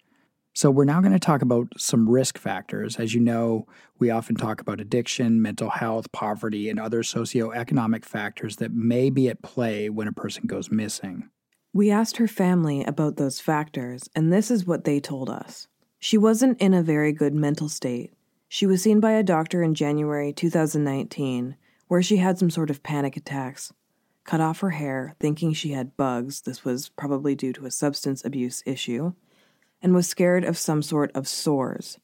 So, 0.52 0.70
we're 0.70 0.84
now 0.84 1.00
going 1.00 1.14
to 1.14 1.18
talk 1.18 1.40
about 1.40 1.68
some 1.78 2.10
risk 2.10 2.36
factors. 2.36 2.96
As 2.96 3.14
you 3.14 3.22
know, 3.22 3.66
we 3.98 4.10
often 4.10 4.36
talk 4.36 4.60
about 4.60 4.82
addiction, 4.82 5.40
mental 5.40 5.70
health, 5.70 6.12
poverty, 6.12 6.68
and 6.68 6.78
other 6.78 7.02
socioeconomic 7.02 8.04
factors 8.04 8.56
that 8.56 8.74
may 8.74 9.08
be 9.08 9.30
at 9.30 9.40
play 9.40 9.88
when 9.88 10.08
a 10.08 10.12
person 10.12 10.42
goes 10.46 10.70
missing. 10.70 11.30
We 11.72 11.90
asked 11.90 12.18
her 12.18 12.28
family 12.28 12.84
about 12.84 13.16
those 13.16 13.40
factors, 13.40 14.10
and 14.14 14.30
this 14.30 14.50
is 14.50 14.66
what 14.66 14.84
they 14.84 15.00
told 15.00 15.30
us. 15.30 15.68
She 15.98 16.18
wasn't 16.18 16.60
in 16.60 16.74
a 16.74 16.82
very 16.82 17.12
good 17.12 17.32
mental 17.32 17.70
state. 17.70 18.12
She 18.46 18.66
was 18.66 18.82
seen 18.82 19.00
by 19.00 19.12
a 19.12 19.22
doctor 19.22 19.62
in 19.62 19.74
January 19.74 20.34
2019, 20.34 21.56
where 21.92 22.02
she 22.02 22.16
had 22.16 22.38
some 22.38 22.48
sort 22.48 22.70
of 22.70 22.82
panic 22.82 23.18
attacks. 23.18 23.70
Cut 24.24 24.40
off 24.40 24.60
her 24.60 24.70
hair, 24.70 25.14
thinking 25.20 25.52
she 25.52 25.72
had 25.72 25.94
bugs. 25.94 26.40
This 26.40 26.64
was 26.64 26.88
probably 26.88 27.34
due 27.34 27.52
to 27.52 27.66
a 27.66 27.70
substance 27.70 28.24
abuse 28.24 28.62
issue 28.64 29.12
and 29.82 29.94
was 29.94 30.08
scared 30.08 30.42
of 30.42 30.56
some 30.56 30.80
sort 30.80 31.12
of 31.14 31.28
sores. 31.28 31.98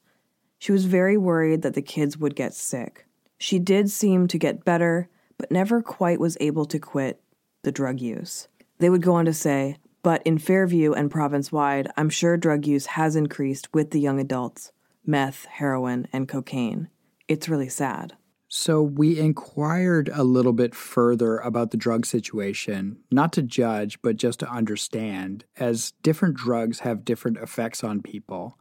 She 0.59 0.71
was 0.71 0.85
very 0.85 1.17
worried 1.17 1.63
that 1.63 1.73
the 1.73 1.81
kids 1.81 2.19
would 2.19 2.35
get 2.35 2.53
sick. 2.53 3.07
She 3.39 3.57
did 3.57 3.89
seem 3.89 4.27
to 4.27 4.37
get 4.37 4.63
better, 4.63 5.09
but 5.39 5.49
never 5.49 5.81
quite 5.81 6.19
was 6.19 6.37
able 6.39 6.65
to 6.65 6.77
quit 6.77 7.19
the 7.63 7.71
drug 7.71 7.99
use. 7.99 8.47
They 8.77 8.91
would 8.91 9.01
go 9.01 9.15
on 9.15 9.25
to 9.25 9.33
say, 9.33 9.77
but 10.03 10.21
in 10.21 10.37
Fairview 10.37 10.93
and 10.93 11.09
province 11.09 11.51
wide, 11.51 11.89
I'm 11.97 12.11
sure 12.11 12.37
drug 12.37 12.67
use 12.67 12.85
has 12.85 13.15
increased 13.15 13.73
with 13.73 13.89
the 13.89 13.99
young 13.99 14.19
adults 14.19 14.71
meth, 15.03 15.45
heroin, 15.45 16.07
and 16.13 16.27
cocaine. 16.27 16.89
It's 17.27 17.49
really 17.49 17.69
sad. 17.69 18.13
So, 18.51 18.81
we 18.81 19.19
inquired 19.19 20.09
a 20.11 20.23
little 20.23 20.53
bit 20.53 20.73
further 20.73 21.37
about 21.37 21.69
the 21.69 21.77
drug 21.77 22.03
situation, 22.03 22.97
not 23.11 23.31
to 23.33 23.43
judge, 23.43 24.01
but 24.01 24.17
just 24.17 24.39
to 24.39 24.49
understand, 24.49 25.45
as 25.57 25.93
different 26.01 26.35
drugs 26.35 26.79
have 26.79 27.05
different 27.05 27.37
effects 27.37 27.83
on 27.83 28.01
people. 28.01 28.57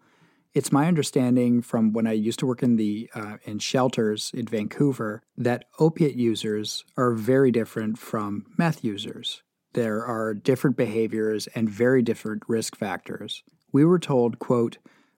It's 0.52 0.73
my 0.73 0.88
understanding 0.88 1.62
from 1.62 1.95
when 1.95 2.07
I 2.07 2.12
used 2.12 2.38
to 2.40 2.47
work 2.47 2.62
in 2.62 2.76
the 2.76 3.09
uh, 3.14 3.38
in 3.45 3.61
shelters 3.61 4.30
in 4.35 4.47
Vancouver 4.47 5.23
that 5.38 5.64
opiate 5.78 6.16
users 6.16 6.85
are 6.99 7.12
very 7.14 7.50
different 7.50 7.99
from 7.99 8.45
meth 8.59 8.85
users. 8.85 9.42
There 9.73 10.04
are 10.04 10.35
different 10.35 10.76
behaviors 10.76 11.47
and 11.54 11.68
very 11.68 12.02
different 12.02 12.42
risk 12.47 12.76
factors. 12.76 13.42
We 13.73 13.87
were 13.87 13.99
told, 13.99 14.38
quote, 14.38 14.76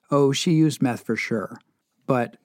"Oh, 0.09 0.31
she 0.31 0.53
used 0.53 0.81
meth 0.81 1.01
for 1.01 1.17
sure." 1.17 1.59
But 2.07 2.37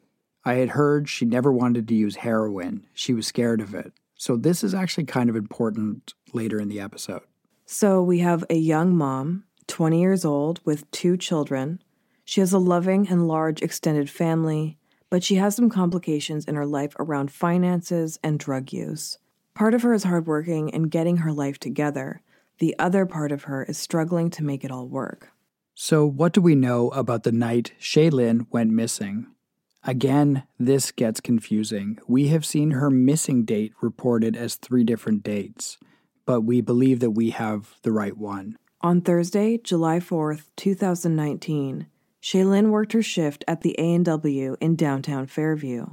I 0.47 0.55
had 0.55 0.71
heard 0.71 1.09
she 1.09 1.25
never 1.25 1.53
wanted 1.53 1.89
to 1.89 1.95
use 1.97 2.17
heroin. 2.17 2.87
She 2.95 3.13
was 3.13 3.27
scared 3.27 3.61
of 3.61 3.75
it. 3.75 3.93
So 4.15 4.37
this 4.37 4.63
is 4.63 4.75
actually 4.75 5.05
kind 5.05 5.29
of 5.29 5.35
important 5.35 6.15
later 6.33 6.61
in 6.61 6.69
the 6.69 6.79
episode. 6.79 7.23
So 7.67 8.01
we 8.01 8.21
have 8.21 8.45
a 8.49 8.55
young 8.55 8.95
mom, 8.97 9.43
20 9.67 10.01
years 10.01 10.25
old, 10.25 10.61
with 10.65 10.89
two 10.93 11.17
children. 11.17 11.83
She 12.25 12.39
has 12.39 12.53
a 12.53 12.61
loving 12.61 13.09
and 13.09 13.27
large 13.27 13.61
extended 13.61 14.09
family, 14.09 14.79
but 15.11 15.25
she 15.25 15.35
has 15.35 15.57
some 15.57 15.69
complications 15.69 16.45
in 16.45 16.55
her 16.55 16.65
life 16.65 16.95
around 17.01 17.33
finances 17.33 18.21
and 18.23 18.39
drug 18.39 18.73
use. 18.73 19.19
Part 19.53 19.75
of 19.75 19.83
her 19.83 19.95
is 19.95 20.05
hardworking 20.05 20.73
and 20.73 20.93
getting 20.93 21.19
her 21.19 21.33
life 21.33 21.59
together. 21.59 22.23
The 22.59 22.77
other 22.79 23.05
part 23.05 23.33
of 23.33 23.45
her 23.45 23.65
is 23.65 23.79
struggling 23.79 24.31
to 24.31 24.45
make 24.45 24.63
it 24.63 24.71
all 24.71 24.87
work. 24.87 25.33
So, 25.75 26.07
what 26.07 26.33
do 26.33 26.41
we 26.41 26.55
know 26.55 26.89
about 26.91 27.25
the 27.25 27.33
night 27.33 27.73
Shae-Lynn 27.81 28.47
went 28.51 28.71
missing? 28.71 29.27
Again, 29.89 30.43
this 30.59 30.91
gets 30.91 31.21
confusing. 31.21 32.01
We 32.09 32.27
have 32.29 32.45
seen 32.45 32.73
her 32.73 32.91
missing 32.91 33.45
date 33.45 33.73
reported 33.81 34.37
as 34.37 34.57
three 34.57 34.83
different 34.83 35.23
dates, 35.23 35.79
but 36.25 36.41
we 36.41 36.61
believe 36.61 36.99
that 36.99 37.13
we 37.13 37.31
have 37.31 37.77
the 37.83 37.93
right 37.93 38.17
one. 38.17 38.57
On 38.81 39.01
Thursday, 39.01 39.59
July 39.59 40.01
4th, 40.01 40.51
2019, 40.57 41.87
Shae-Lynn 42.21 42.73
worked 42.73 42.95
her 42.95 43.03
shift 43.03 43.45
at 43.47 43.61
the 43.61 43.79
A&W 43.79 44.57
in 44.61 44.75
downtown 44.75 45.27
Fairview. 45.27 45.87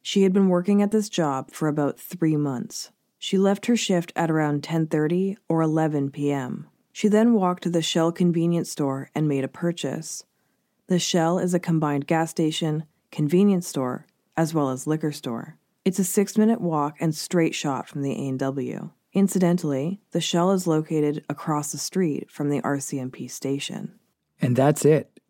She 0.00 0.22
had 0.22 0.32
been 0.32 0.48
working 0.48 0.80
at 0.80 0.90
this 0.90 1.10
job 1.10 1.50
for 1.50 1.68
about 1.68 2.00
3 2.00 2.38
months. 2.38 2.92
She 3.18 3.36
left 3.36 3.66
her 3.66 3.76
shift 3.76 4.10
at 4.16 4.30
around 4.30 4.62
10:30 4.62 5.36
or 5.50 5.60
11 5.60 6.10
p.m. 6.10 6.66
She 6.92 7.08
then 7.08 7.34
walked 7.34 7.62
to 7.64 7.70
the 7.70 7.82
Shell 7.82 8.12
convenience 8.12 8.70
store 8.70 9.10
and 9.14 9.28
made 9.28 9.44
a 9.44 9.48
purchase. 9.48 10.24
The 10.86 10.98
Shell 10.98 11.38
is 11.38 11.52
a 11.52 11.60
combined 11.60 12.06
gas 12.06 12.30
station, 12.30 12.84
convenience 13.14 13.68
store, 13.68 14.06
as 14.36 14.52
well 14.52 14.70
as 14.70 14.88
liquor 14.88 15.12
store. 15.12 15.56
It's 15.84 16.00
a 16.00 16.04
six 16.04 16.36
minute 16.36 16.60
walk 16.60 16.96
and 16.98 17.14
straight 17.14 17.54
shot 17.54 17.88
from 17.88 18.02
the 18.02 18.28
A&W. 18.28 18.90
Incidentally, 19.12 20.00
the 20.10 20.20
Shell 20.20 20.50
is 20.50 20.66
located 20.66 21.24
across 21.28 21.70
the 21.70 21.78
street 21.78 22.28
from 22.28 22.50
the 22.50 22.60
RCMP 22.62 23.30
station. 23.30 23.94
And 24.42 24.56
that's 24.56 24.84
it. 24.84 25.20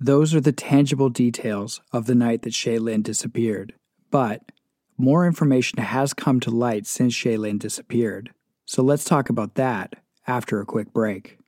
Those 0.00 0.34
are 0.34 0.40
the 0.40 0.50
tangible 0.50 1.08
details 1.08 1.80
of 1.92 2.06
the 2.06 2.16
night 2.16 2.42
that 2.42 2.52
Shae-Lynn 2.52 3.02
disappeared. 3.02 3.74
But 4.10 4.50
more 4.98 5.24
information 5.24 5.78
has 5.78 6.12
come 6.12 6.40
to 6.40 6.50
light 6.50 6.84
since 6.84 7.14
Shae-Lynn 7.14 7.58
disappeared. 7.58 8.30
So 8.66 8.82
let's 8.82 9.04
talk 9.04 9.30
about 9.30 9.54
that 9.54 9.94
after 10.26 10.60
a 10.60 10.66
quick 10.66 10.92
break. 10.92 11.38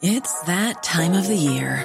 It's 0.00 0.42
that 0.42 0.84
time 0.84 1.14
of 1.14 1.26
the 1.26 1.36
year. 1.36 1.84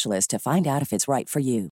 to 0.03 0.39
find 0.39 0.67
out 0.67 0.81
if 0.81 0.93
it's 0.93 1.07
right 1.07 1.27
for 1.29 1.39
you. 1.39 1.69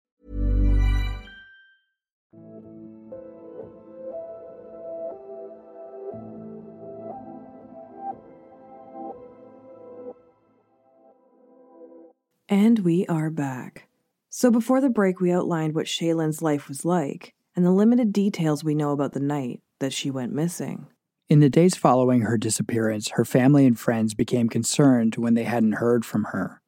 And 12.52 12.80
we 12.80 13.06
are 13.06 13.30
back. 13.30 13.88
So 14.30 14.50
before 14.50 14.82
the 14.82 14.90
break, 14.90 15.20
we 15.20 15.32
outlined 15.32 15.76
what 15.76 15.86
Shae-Lynn's 15.86 16.42
life 16.42 16.68
was 16.68 16.84
like 16.84 17.34
and 17.56 17.66
the 17.66 17.72
limited 17.72 18.14
details 18.14 18.64
we 18.64 18.74
know 18.74 18.92
about 18.92 19.14
the 19.14 19.20
night 19.20 19.62
that 19.80 19.94
she 19.94 20.10
went 20.10 20.34
missing. 20.34 20.88
In 21.30 21.42
the 21.42 21.50
days 21.50 21.76
following 21.76 22.22
her 22.22 22.38
disappearance, 22.38 23.10
her 23.10 23.26
family 23.26 23.68
and 23.68 23.80
friends 23.80 24.16
became 24.16 24.50
concerned 24.50 25.16
when 25.16 25.36
they 25.36 25.44
hadn't 25.44 25.74
heard 25.74 26.06
from 26.06 26.24
her. 26.32 26.62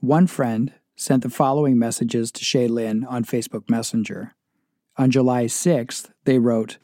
One 0.00 0.26
friend 0.26 0.72
sent 1.02 1.22
the 1.22 1.30
following 1.30 1.78
messages 1.78 2.30
to 2.32 2.44
Shae-Lynn 2.44 3.04
on 3.04 3.24
Facebook 3.24 3.68
Messenger. 3.68 4.34
On 4.96 5.10
July 5.10 5.46
6th, 5.46 6.10
they 6.24 6.38
wrote, 6.38 6.78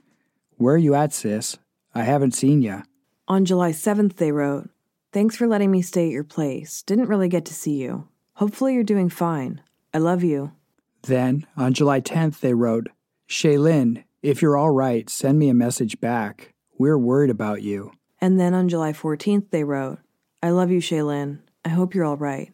Where 0.57 0.75
are 0.75 0.79
you 0.79 0.95
at, 0.95 1.13
sis? 1.13 1.59
I 1.95 2.03
haven't 2.03 2.33
seen 2.33 2.61
ya. 2.61 2.83
On 3.29 3.45
July 3.45 3.71
7th, 3.71 4.17
they 4.17 4.33
wrote, 4.33 4.71
Thanks 5.13 5.37
for 5.37 5.47
letting 5.47 5.71
me 5.71 5.83
stay 5.83 6.07
at 6.07 6.13
your 6.13 6.25
place. 6.25 6.83
Didn't 6.83 7.09
really 7.09 7.29
get 7.29 7.45
to 7.47 7.55
see 7.55 7.77
you. 7.77 8.09
Hopefully, 8.35 8.75
you're 8.75 8.85
doing 8.85 9.09
fine. 9.09 9.63
I 9.95 9.99
love 9.99 10.25
you. 10.25 10.53
Then, 11.03 11.47
on 11.57 11.73
July 11.73 12.01
10th, 12.01 12.41
they 12.41 12.55
wrote, 12.55 12.89
Shae-Lynn, 13.29 14.05
if 14.23 14.43
you're 14.43 14.57
all 14.57 14.71
right, 14.71 15.09
send 15.09 15.39
me 15.39 15.49
a 15.49 15.55
message 15.55 16.01
back. 16.01 16.55
We're 16.79 16.99
worried 16.99 17.31
about 17.31 17.63
you. 17.63 17.93
And 18.21 18.39
then 18.39 18.53
on 18.53 18.69
July 18.69 18.93
14th, 18.93 19.51
they 19.51 19.65
wrote, 19.65 19.99
I 20.43 20.51
love 20.51 20.71
you, 20.71 20.81
Shae-Lynn. 20.81 21.43
I 21.65 21.69
hope 21.69 21.95
you're 21.95 22.05
all 22.05 22.17
right. 22.17 22.53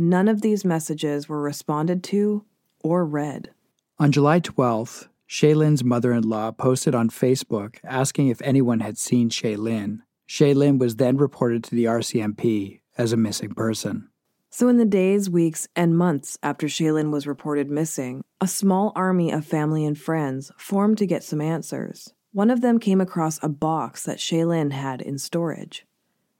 None 0.00 0.28
of 0.28 0.42
these 0.42 0.64
messages 0.64 1.28
were 1.28 1.42
responded 1.42 2.04
to 2.04 2.44
or 2.84 3.04
read. 3.04 3.50
On 3.98 4.12
July 4.12 4.38
12th, 4.38 5.08
Shae-Lynn's 5.28 5.82
mother 5.82 6.12
in 6.12 6.22
law 6.22 6.52
posted 6.52 6.94
on 6.94 7.10
Facebook 7.10 7.78
asking 7.82 8.28
if 8.28 8.40
anyone 8.42 8.78
had 8.78 8.96
seen 8.96 9.28
Shae-Lynn. 9.28 10.04
Shae-Lynn 10.28 10.78
was 10.78 10.96
then 10.96 11.16
reported 11.16 11.64
to 11.64 11.74
the 11.74 11.86
RCMP 11.86 12.78
as 12.96 13.12
a 13.12 13.16
missing 13.16 13.54
person. 13.54 14.08
So, 14.50 14.68
in 14.68 14.78
the 14.78 14.84
days, 14.84 15.28
weeks, 15.28 15.66
and 15.74 15.98
months 15.98 16.38
after 16.44 16.68
Shae-Lynn 16.68 17.10
was 17.10 17.26
reported 17.26 17.68
missing, 17.68 18.22
a 18.40 18.46
small 18.46 18.92
army 18.94 19.32
of 19.32 19.44
family 19.44 19.84
and 19.84 19.98
friends 19.98 20.52
formed 20.56 20.98
to 20.98 21.06
get 21.06 21.24
some 21.24 21.40
answers. 21.40 22.14
One 22.32 22.50
of 22.50 22.60
them 22.60 22.78
came 22.78 23.00
across 23.00 23.42
a 23.42 23.48
box 23.48 24.04
that 24.04 24.18
Shae-Lynn 24.18 24.70
had 24.70 25.02
in 25.02 25.18
storage. 25.18 25.86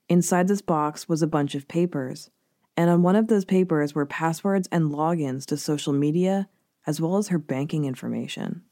Inside 0.09 0.47
this 0.47 0.63
box 0.63 1.09
was 1.09 1.23
a 1.23 1.27
bunch 1.27 1.57
of 1.57 1.67
papers, 1.67 2.31
and 2.79 2.89
on 2.91 3.03
one 3.03 3.17
of 3.17 3.27
those 3.27 3.45
papers 3.45 3.93
were 3.93 4.07
passwords 4.07 4.69
and 4.71 4.93
logins 4.93 5.45
to 5.47 5.57
social 5.57 5.93
media, 5.93 6.49
as 6.87 7.01
well 7.01 7.17
as 7.17 7.27
her 7.27 7.39
banking 7.39 7.85
information. 7.85 8.63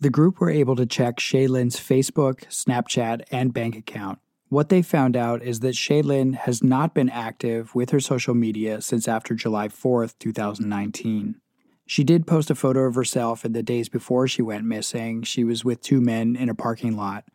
The 0.00 0.10
group 0.10 0.40
were 0.40 0.50
able 0.50 0.74
to 0.74 0.84
check 0.84 1.18
Shae-Lynn's 1.18 1.76
Facebook, 1.76 2.40
Snapchat, 2.48 3.22
and 3.30 3.54
bank 3.54 3.76
account. 3.76 4.18
What 4.48 4.68
they 4.68 4.82
found 4.82 5.16
out 5.16 5.44
is 5.44 5.60
that 5.60 5.76
Shae-Lynn 5.76 6.32
has 6.32 6.64
not 6.64 6.92
been 6.92 7.08
active 7.08 7.72
with 7.72 7.90
her 7.90 8.00
social 8.00 8.34
media 8.34 8.80
since 8.80 9.06
after 9.06 9.32
July 9.32 9.68
4th, 9.68 10.14
2019. 10.18 11.36
She 11.86 12.02
did 12.02 12.26
post 12.26 12.50
a 12.50 12.56
photo 12.56 12.80
of 12.80 12.96
herself 12.96 13.44
in 13.44 13.52
the 13.52 13.62
days 13.62 13.88
before 13.88 14.26
she 14.26 14.42
went 14.42 14.64
missing. 14.64 15.22
She 15.22 15.44
was 15.44 15.64
with 15.64 15.80
two 15.80 16.00
men 16.00 16.34
in 16.34 16.48
a 16.48 16.54
parking 16.56 16.96
lot. 16.96 17.26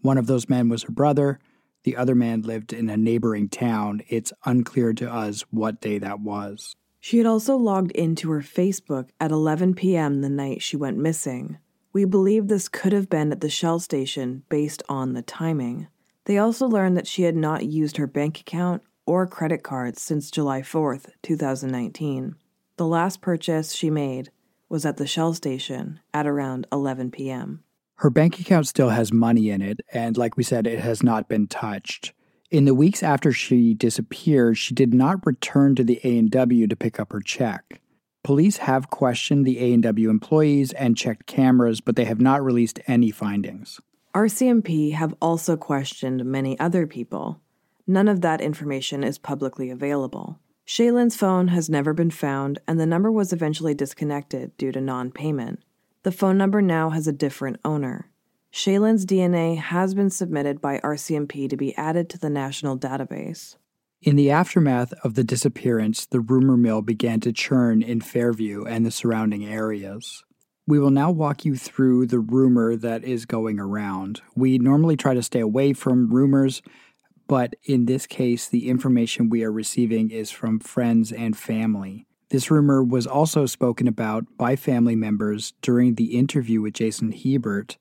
One 0.00 0.16
of 0.16 0.28
those 0.28 0.48
men 0.48 0.68
was 0.68 0.84
her 0.84 0.92
brother. 0.92 1.40
The 1.84 1.96
other 1.96 2.14
man 2.14 2.42
lived 2.42 2.72
in 2.72 2.88
a 2.88 2.96
neighboring 2.96 3.48
town. 3.48 4.02
It's 4.08 4.32
unclear 4.44 4.92
to 4.94 5.12
us 5.12 5.42
what 5.50 5.80
day 5.80 5.98
that 5.98 6.20
was. 6.20 6.76
She 7.00 7.18
had 7.18 7.26
also 7.26 7.56
logged 7.56 7.90
into 7.92 8.30
her 8.30 8.42
Facebook 8.42 9.08
at 9.18 9.32
11 9.32 9.74
p.m. 9.74 10.20
the 10.20 10.30
night 10.30 10.62
she 10.62 10.76
went 10.76 10.98
missing. 10.98 11.58
We 11.92 12.04
believe 12.04 12.46
this 12.46 12.68
could 12.68 12.92
have 12.92 13.10
been 13.10 13.32
at 13.32 13.40
the 13.40 13.50
Shell 13.50 13.80
station 13.80 14.44
based 14.48 14.82
on 14.88 15.12
the 15.12 15.22
timing. 15.22 15.88
They 16.26 16.38
also 16.38 16.66
learned 16.66 16.96
that 16.96 17.08
she 17.08 17.24
had 17.24 17.34
not 17.34 17.66
used 17.66 17.96
her 17.96 18.06
bank 18.06 18.40
account 18.40 18.82
or 19.04 19.26
credit 19.26 19.64
cards 19.64 20.00
since 20.00 20.30
July 20.30 20.60
4th, 20.60 21.10
2019. 21.22 22.36
The 22.76 22.86
last 22.86 23.20
purchase 23.20 23.74
she 23.74 23.90
made 23.90 24.30
was 24.68 24.86
at 24.86 24.96
the 24.96 25.06
Shell 25.06 25.34
station 25.34 26.00
at 26.14 26.26
around 26.26 26.66
11 26.72 27.10
p.m. 27.10 27.64
Her 27.96 28.10
bank 28.10 28.40
account 28.40 28.66
still 28.66 28.88
has 28.88 29.12
money 29.12 29.50
in 29.50 29.62
it, 29.62 29.80
and 29.92 30.16
like 30.16 30.36
we 30.36 30.42
said, 30.42 30.66
it 30.66 30.80
has 30.80 31.02
not 31.02 31.28
been 31.28 31.46
touched. 31.46 32.12
In 32.50 32.64
the 32.64 32.74
weeks 32.74 33.02
after 33.02 33.32
she 33.32 33.74
disappeared, 33.74 34.58
she 34.58 34.74
did 34.74 34.92
not 34.92 35.24
return 35.24 35.74
to 35.76 35.84
the 35.84 36.00
A&W 36.04 36.66
to 36.66 36.76
pick 36.76 37.00
up 37.00 37.12
her 37.12 37.20
check. 37.20 37.80
Police 38.22 38.58
have 38.58 38.90
questioned 38.90 39.44
the 39.44 39.58
A&W 39.58 40.10
employees 40.10 40.72
and 40.74 40.96
checked 40.96 41.26
cameras, 41.26 41.80
but 41.80 41.96
they 41.96 42.04
have 42.04 42.20
not 42.20 42.44
released 42.44 42.78
any 42.86 43.10
findings. 43.10 43.80
RCMP 44.14 44.92
have 44.92 45.14
also 45.22 45.56
questioned 45.56 46.24
many 46.24 46.58
other 46.60 46.86
people. 46.86 47.40
None 47.86 48.06
of 48.06 48.20
that 48.20 48.40
information 48.40 49.02
is 49.02 49.18
publicly 49.18 49.70
available. 49.70 50.38
Shae-Lynn's 50.66 51.16
phone 51.16 51.48
has 51.48 51.68
never 51.68 51.92
been 51.92 52.10
found, 52.10 52.60
and 52.68 52.78
the 52.78 52.86
number 52.86 53.10
was 53.10 53.32
eventually 53.32 53.74
disconnected 53.74 54.56
due 54.56 54.70
to 54.70 54.80
non 54.80 55.10
payment. 55.10 55.60
The 56.04 56.12
phone 56.12 56.36
number 56.36 56.60
now 56.60 56.90
has 56.90 57.06
a 57.06 57.12
different 57.12 57.60
owner. 57.64 58.10
Shae-Lynn's 58.52 59.06
DNA 59.06 59.56
has 59.56 59.94
been 59.94 60.10
submitted 60.10 60.60
by 60.60 60.78
RCMP 60.80 61.48
to 61.48 61.56
be 61.56 61.76
added 61.76 62.10
to 62.10 62.18
the 62.18 62.28
national 62.28 62.76
database. 62.76 63.56
In 64.02 64.16
the 64.16 64.30
aftermath 64.30 64.92
of 65.04 65.14
the 65.14 65.22
disappearance, 65.22 66.06
the 66.06 66.20
rumor 66.20 66.56
mill 66.56 66.82
began 66.82 67.20
to 67.20 67.32
churn 67.32 67.82
in 67.82 68.00
Fairview 68.00 68.64
and 68.64 68.84
the 68.84 68.90
surrounding 68.90 69.46
areas. 69.46 70.24
We 70.66 70.80
will 70.80 70.90
now 70.90 71.12
walk 71.12 71.44
you 71.44 71.54
through 71.54 72.06
the 72.06 72.18
rumor 72.18 72.74
that 72.74 73.04
is 73.04 73.24
going 73.24 73.60
around. 73.60 74.20
We 74.34 74.58
normally 74.58 74.96
try 74.96 75.14
to 75.14 75.22
stay 75.22 75.40
away 75.40 75.72
from 75.72 76.12
rumors, 76.12 76.62
but 77.28 77.54
in 77.62 77.86
this 77.86 78.08
case, 78.08 78.48
the 78.48 78.68
information 78.68 79.30
we 79.30 79.44
are 79.44 79.52
receiving 79.52 80.10
is 80.10 80.32
from 80.32 80.58
friends 80.58 81.12
and 81.12 81.36
family. 81.36 82.06
This 82.32 82.50
rumor 82.50 82.82
was 82.82 83.06
also 83.06 83.44
spoken 83.44 83.86
about 83.86 84.24
by 84.38 84.56
family 84.56 84.96
members 84.96 85.52
during 85.60 85.96
the 85.96 86.16
interview 86.16 86.62
with 86.62 86.72
Jason 86.72 87.12
Hebert 87.12 87.76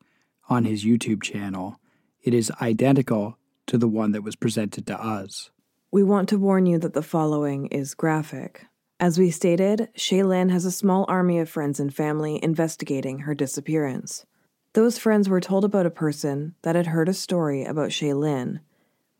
on 0.49 0.65
his 0.65 0.83
YouTube 0.83 1.23
channel. 1.23 1.79
It 2.21 2.33
is 2.33 2.51
identical 2.61 3.37
to 3.67 3.77
the 3.77 3.87
one 3.87 4.11
that 4.11 4.25
was 4.25 4.35
presented 4.35 4.85
to 4.87 5.01
us. 5.01 5.51
We 5.89 6.03
want 6.03 6.27
to 6.29 6.37
warn 6.37 6.65
you 6.65 6.79
that 6.79 6.91
the 6.91 7.01
following 7.01 7.67
is 7.67 7.93
graphic. 7.93 8.65
As 8.99 9.17
we 9.17 9.31
stated, 9.31 9.87
Shae-Lynn 9.95 10.49
has 10.49 10.65
a 10.65 10.71
small 10.71 11.05
army 11.07 11.39
of 11.39 11.47
friends 11.47 11.79
and 11.79 11.95
family 11.95 12.37
investigating 12.43 13.19
her 13.19 13.33
disappearance. 13.33 14.25
Those 14.73 14.97
friends 14.97 15.29
were 15.29 15.39
told 15.39 15.63
about 15.63 15.85
a 15.85 15.89
person 15.89 16.55
that 16.63 16.75
had 16.75 16.87
heard 16.87 17.07
a 17.07 17.13
story 17.13 17.63
about 17.63 17.91
Shae-Lynn. 17.91 18.59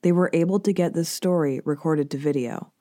They 0.02 0.12
were 0.12 0.30
able 0.34 0.60
to 0.60 0.74
get 0.74 0.94
this 0.94 1.08
story 1.08 1.62
recorded 1.64 2.12
to 2.12 2.18
video. 2.18 2.74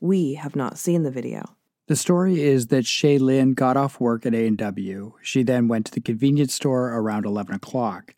We 0.00 0.34
have 0.34 0.56
not 0.56 0.78
seen 0.78 1.02
the 1.02 1.10
video. 1.10 1.54
The 1.88 1.96
story 1.96 2.42
is 2.42 2.66
that 2.66 2.84
Shae-Lynn 2.84 3.54
got 3.54 3.78
off 3.78 3.98
work 3.98 4.26
at 4.26 4.34
A&W. 4.34 5.14
She 5.22 5.42
then 5.42 5.68
went 5.68 5.86
to 5.86 5.92
the 5.92 6.02
convenience 6.02 6.52
store 6.52 6.92
around 6.92 7.24
11 7.24 7.54
o'clock. 7.54 8.14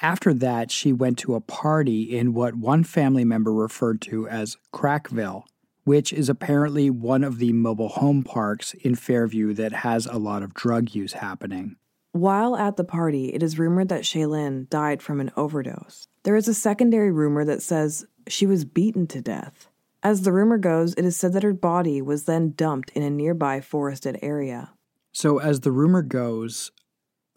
After 0.00 0.32
that, 0.32 0.70
she 0.70 0.90
went 0.90 1.18
to 1.18 1.34
a 1.34 1.42
party 1.42 2.16
in 2.16 2.32
what 2.32 2.54
one 2.54 2.82
family 2.82 3.26
member 3.26 3.52
referred 3.52 4.00
to 4.02 4.26
as 4.26 4.56
Crackville, 4.72 5.44
which 5.84 6.14
is 6.14 6.30
apparently 6.30 6.88
one 6.88 7.22
of 7.22 7.36
the 7.36 7.52
mobile 7.52 7.90
home 7.90 8.22
parks 8.22 8.72
in 8.72 8.94
Fairview 8.94 9.52
that 9.52 9.72
has 9.72 10.06
a 10.06 10.16
lot 10.16 10.42
of 10.42 10.54
drug 10.54 10.94
use 10.94 11.12
happening. 11.12 11.76
While 12.12 12.56
at 12.56 12.78
the 12.78 12.84
party, 12.84 13.34
it 13.34 13.42
is 13.42 13.58
rumored 13.58 13.90
that 13.90 14.04
Shae-Lynn 14.04 14.68
died 14.70 15.02
from 15.02 15.20
an 15.20 15.30
overdose. 15.36 16.08
There 16.22 16.36
is 16.36 16.48
a 16.48 16.54
secondary 16.54 17.12
rumor 17.12 17.44
that 17.44 17.60
says 17.60 18.06
she 18.28 18.46
was 18.46 18.64
beaten 18.64 19.06
to 19.08 19.20
death. 19.20 19.69
As 20.02 20.22
the 20.22 20.32
rumor 20.32 20.58
goes, 20.58 20.94
it 20.94 21.04
is 21.04 21.16
said 21.16 21.32
that 21.34 21.42
her 21.42 21.52
body 21.52 22.00
was 22.00 22.24
then 22.24 22.52
dumped 22.52 22.90
in 22.90 23.02
a 23.02 23.10
nearby 23.10 23.60
forested 23.60 24.18
area. 24.22 24.72
So, 25.12 25.38
as 25.38 25.60
the 25.60 25.72
rumor 25.72 26.02
goes, 26.02 26.70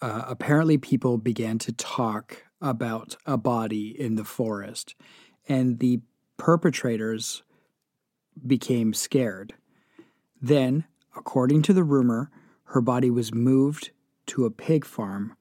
uh, 0.02 0.24
apparently 0.28 0.78
people 0.78 1.18
began 1.18 1.58
to 1.60 1.72
talk 1.74 2.46
about 2.62 3.16
a 3.26 3.38
body 3.38 4.00
in 4.00 4.16
the 4.16 4.24
forest, 4.24 4.96
and 5.50 5.80
the 5.80 6.02
perpetrators 6.38 7.44
became 8.46 8.94
scared. 8.94 9.54
Then 10.42 10.86
According 11.16 11.62
to 11.64 11.74
the 11.74 11.84
rumor, 11.84 12.32
her 12.66 12.82
body 12.82 13.10
was 13.10 13.34
moved 13.34 13.92
to 14.28 14.46
a 14.46 14.52
pig 14.52 14.86
farm 14.86 15.36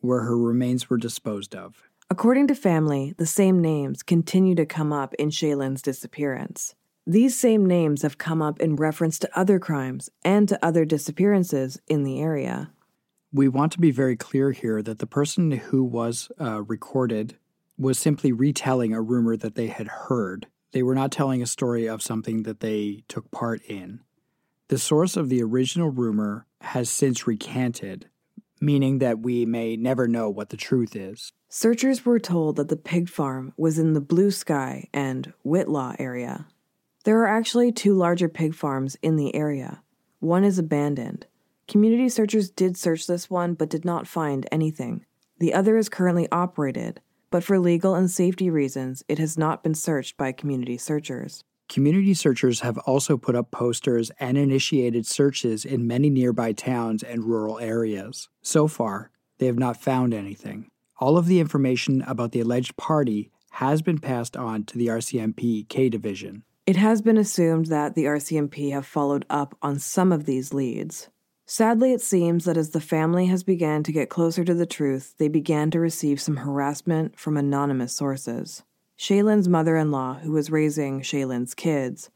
where 0.00 0.22
her 0.22 0.38
remains 0.38 0.88
were 0.88 0.96
disposed 0.96 1.54
of. 1.54 1.87
According 2.10 2.46
to 2.46 2.54
family, 2.54 3.14
the 3.18 3.26
same 3.26 3.60
names 3.60 4.02
continue 4.02 4.54
to 4.54 4.64
come 4.64 4.94
up 4.94 5.12
in 5.14 5.28
Shae-Lynn's 5.28 5.82
disappearance. 5.82 6.74
These 7.06 7.38
same 7.38 7.66
names 7.66 8.00
have 8.00 8.16
come 8.16 8.40
up 8.40 8.60
in 8.60 8.76
reference 8.76 9.18
to 9.18 9.38
other 9.38 9.58
crimes 9.58 10.08
and 10.22 10.48
to 10.48 10.64
other 10.64 10.86
disappearances 10.86 11.78
in 11.86 12.04
the 12.04 12.18
area. 12.18 12.70
We 13.30 13.48
want 13.48 13.72
to 13.72 13.78
be 13.78 13.90
very 13.90 14.16
clear 14.16 14.52
here 14.52 14.82
that 14.82 15.00
the 15.00 15.06
person 15.06 15.50
who 15.50 15.84
was 15.84 16.30
uh, 16.40 16.62
recorded 16.62 17.36
was 17.76 17.98
simply 17.98 18.32
retelling 18.32 18.94
a 18.94 19.02
rumor 19.02 19.36
that 19.36 19.54
they 19.54 19.66
had 19.66 19.88
heard. 19.88 20.46
They 20.72 20.82
were 20.82 20.94
not 20.94 21.12
telling 21.12 21.42
a 21.42 21.46
story 21.46 21.86
of 21.86 22.02
something 22.02 22.44
that 22.44 22.60
they 22.60 23.04
took 23.08 23.30
part 23.30 23.62
in. 23.64 24.00
The 24.68 24.78
source 24.78 25.14
of 25.16 25.28
the 25.28 25.42
original 25.42 25.90
rumor 25.90 26.46
has 26.62 26.88
since 26.88 27.26
recanted, 27.26 28.08
meaning 28.60 28.98
that 28.98 29.20
we 29.20 29.46
may 29.46 29.76
never 29.76 30.08
know 30.08 30.28
what 30.28 30.50
the 30.50 30.56
truth 30.56 30.96
is. 30.96 31.32
Searchers 31.48 32.04
were 32.04 32.18
told 32.18 32.56
that 32.56 32.68
the 32.68 32.76
pig 32.76 33.08
farm 33.08 33.52
was 33.56 33.78
in 33.78 33.92
the 33.92 34.00
Blue 34.00 34.30
Sky 34.30 34.88
and 34.92 35.32
Whitelaw 35.42 35.96
area. 35.98 36.46
There 37.04 37.20
are 37.20 37.28
actually 37.28 37.72
two 37.72 37.94
larger 37.94 38.28
pig 38.28 38.54
farms 38.54 38.96
in 39.02 39.16
the 39.16 39.34
area. 39.34 39.82
One 40.20 40.44
is 40.44 40.58
abandoned. 40.58 41.26
Community 41.66 42.08
searchers 42.08 42.50
did 42.50 42.76
search 42.76 43.06
this 43.06 43.30
one 43.30 43.54
but 43.54 43.70
did 43.70 43.84
not 43.84 44.06
find 44.06 44.46
anything. 44.50 45.04
The 45.38 45.54
other 45.54 45.78
is 45.78 45.88
currently 45.88 46.28
operated, 46.32 47.00
but 47.30 47.44
for 47.44 47.58
legal 47.58 47.94
and 47.94 48.10
safety 48.10 48.50
reasons, 48.50 49.04
it 49.08 49.18
has 49.18 49.38
not 49.38 49.62
been 49.62 49.74
searched 49.74 50.16
by 50.16 50.32
community 50.32 50.76
searchers. 50.76 51.44
Community 51.68 52.14
searchers 52.14 52.60
have 52.60 52.78
also 52.78 53.18
put 53.18 53.36
up 53.36 53.50
posters 53.50 54.10
and 54.18 54.38
initiated 54.38 55.06
searches 55.06 55.66
in 55.66 55.86
many 55.86 56.08
nearby 56.08 56.52
towns 56.52 57.02
and 57.02 57.24
rural 57.24 57.58
areas. 57.58 58.30
So 58.40 58.68
far, 58.68 59.10
they 59.38 59.46
have 59.46 59.58
not 59.58 59.76
found 59.76 60.14
anything. 60.14 60.68
All 60.98 61.18
of 61.18 61.26
the 61.26 61.40
information 61.40 62.02
about 62.02 62.32
the 62.32 62.40
alleged 62.40 62.76
party 62.76 63.30
has 63.52 63.82
been 63.82 63.98
passed 63.98 64.36
on 64.36 64.64
to 64.64 64.78
the 64.78 64.86
RCMP 64.86 65.68
K 65.68 65.90
Division. 65.90 66.42
It 66.64 66.76
has 66.76 67.02
been 67.02 67.18
assumed 67.18 67.66
that 67.66 67.94
the 67.94 68.04
RCMP 68.04 68.72
have 68.72 68.86
followed 68.86 69.26
up 69.28 69.56
on 69.60 69.78
some 69.78 70.10
of 70.10 70.24
these 70.24 70.54
leads. 70.54 71.08
Sadly, 71.46 71.92
it 71.92 72.02
seems 72.02 72.44
that 72.44 72.58
as 72.58 72.70
the 72.70 72.80
family 72.80 73.26
has 73.26 73.42
begun 73.42 73.82
to 73.84 73.92
get 73.92 74.10
closer 74.10 74.44
to 74.44 74.54
the 74.54 74.66
truth, 74.66 75.14
they 75.18 75.28
began 75.28 75.70
to 75.70 75.80
receive 75.80 76.20
some 76.20 76.36
harassment 76.36 77.18
from 77.18 77.36
anonymous 77.36 77.94
sources. 77.94 78.64
Shae-Lynn's 78.98 79.48
mother 79.48 79.76
in 79.76 79.92
law, 79.92 80.14
who 80.14 80.32
was 80.32 80.50
raising 80.50 81.02
Shae-Lynn's 81.02 81.54
kids, 81.54 82.10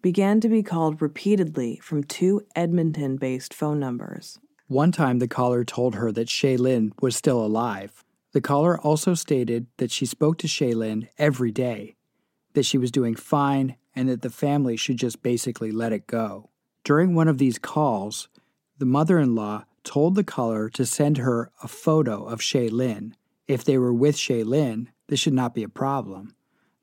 began 0.00 0.40
to 0.40 0.48
be 0.48 0.62
called 0.62 1.02
repeatedly 1.02 1.78
from 1.82 2.02
two 2.02 2.40
Edmonton 2.56 3.18
based 3.18 3.52
phone 3.52 3.78
numbers. 3.78 4.38
One 4.66 4.92
time, 4.92 5.18
the 5.18 5.28
caller 5.28 5.62
told 5.62 5.94
her 5.94 6.10
that 6.12 6.28
Shae-Lynn 6.28 6.94
was 7.02 7.14
still 7.16 7.44
alive. 7.44 8.02
The 8.32 8.40
caller 8.40 8.80
also 8.80 9.12
stated 9.12 9.66
that 9.76 9.90
she 9.90 10.06
spoke 10.06 10.38
to 10.38 10.46
Shae-Lynn 10.46 11.10
every 11.18 11.50
day, 11.50 11.96
that 12.54 12.64
she 12.64 12.78
was 12.78 12.90
doing 12.90 13.14
fine, 13.14 13.76
and 13.94 14.08
that 14.08 14.22
the 14.22 14.30
family 14.30 14.78
should 14.78 14.96
just 14.96 15.22
basically 15.22 15.70
let 15.70 15.92
it 15.92 16.06
go. 16.06 16.48
During 16.82 17.14
one 17.14 17.28
of 17.28 17.36
these 17.36 17.58
calls, 17.58 18.28
the 18.78 18.86
mother 18.86 19.18
in 19.18 19.34
law 19.34 19.64
told 19.84 20.14
the 20.14 20.24
caller 20.24 20.70
to 20.70 20.86
send 20.86 21.18
her 21.18 21.50
a 21.62 21.68
photo 21.68 22.24
of 22.24 22.40
Shae-Lynn. 22.40 23.16
If 23.46 23.64
they 23.64 23.76
were 23.76 23.92
with 23.92 24.16
Shae-Lynn, 24.16 24.88
this 25.12 25.20
should 25.20 25.34
not 25.34 25.54
be 25.54 25.62
a 25.62 25.68
problem. 25.68 26.34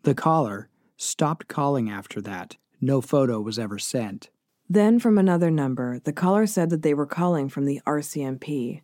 The 0.03 0.13
caller 0.13 0.69
stopped 0.97 1.47
calling 1.47 1.89
after 1.89 2.21
that. 2.21 2.57
No 2.79 3.01
photo 3.01 3.41
was 3.41 3.57
ever 3.57 3.79
sent. 3.79 4.29
Then, 4.69 4.99
from 4.99 5.17
another 5.17 5.49
number, 5.49 5.97
the 5.97 6.13
caller 6.13 6.45
said 6.45 6.69
that 6.69 6.83
they 6.83 6.93
were 6.93 7.07
calling 7.07 7.49
from 7.49 7.65
the 7.65 7.81
RCMP. 7.87 8.81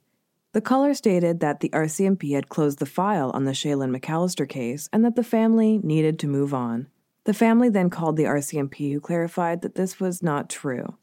The 0.53 0.61
caller 0.61 0.95
stated 0.95 1.41
that 1.41 1.59
the 1.59 1.69
RCMP 1.69 2.33
had 2.33 2.49
closed 2.49 2.79
the 2.79 2.87
file 2.87 3.29
on 3.35 3.43
the 3.43 3.51
Shae-Lynn 3.51 3.93
McAllister 3.93 4.49
case 4.49 4.89
and 4.91 5.05
that 5.05 5.15
the 5.15 5.23
family 5.23 5.77
needed 5.77 6.17
to 6.21 6.27
move 6.27 6.51
on. 6.51 6.87
The 7.25 7.33
family 7.35 7.69
then 7.69 7.91
called 7.91 8.17
the 8.17 8.23
RCMP, 8.23 8.93
who 8.93 8.99
clarified 8.99 9.61
that 9.61 9.75
this 9.75 9.99
was 9.99 10.23
not 10.23 10.49
true. 10.49 10.97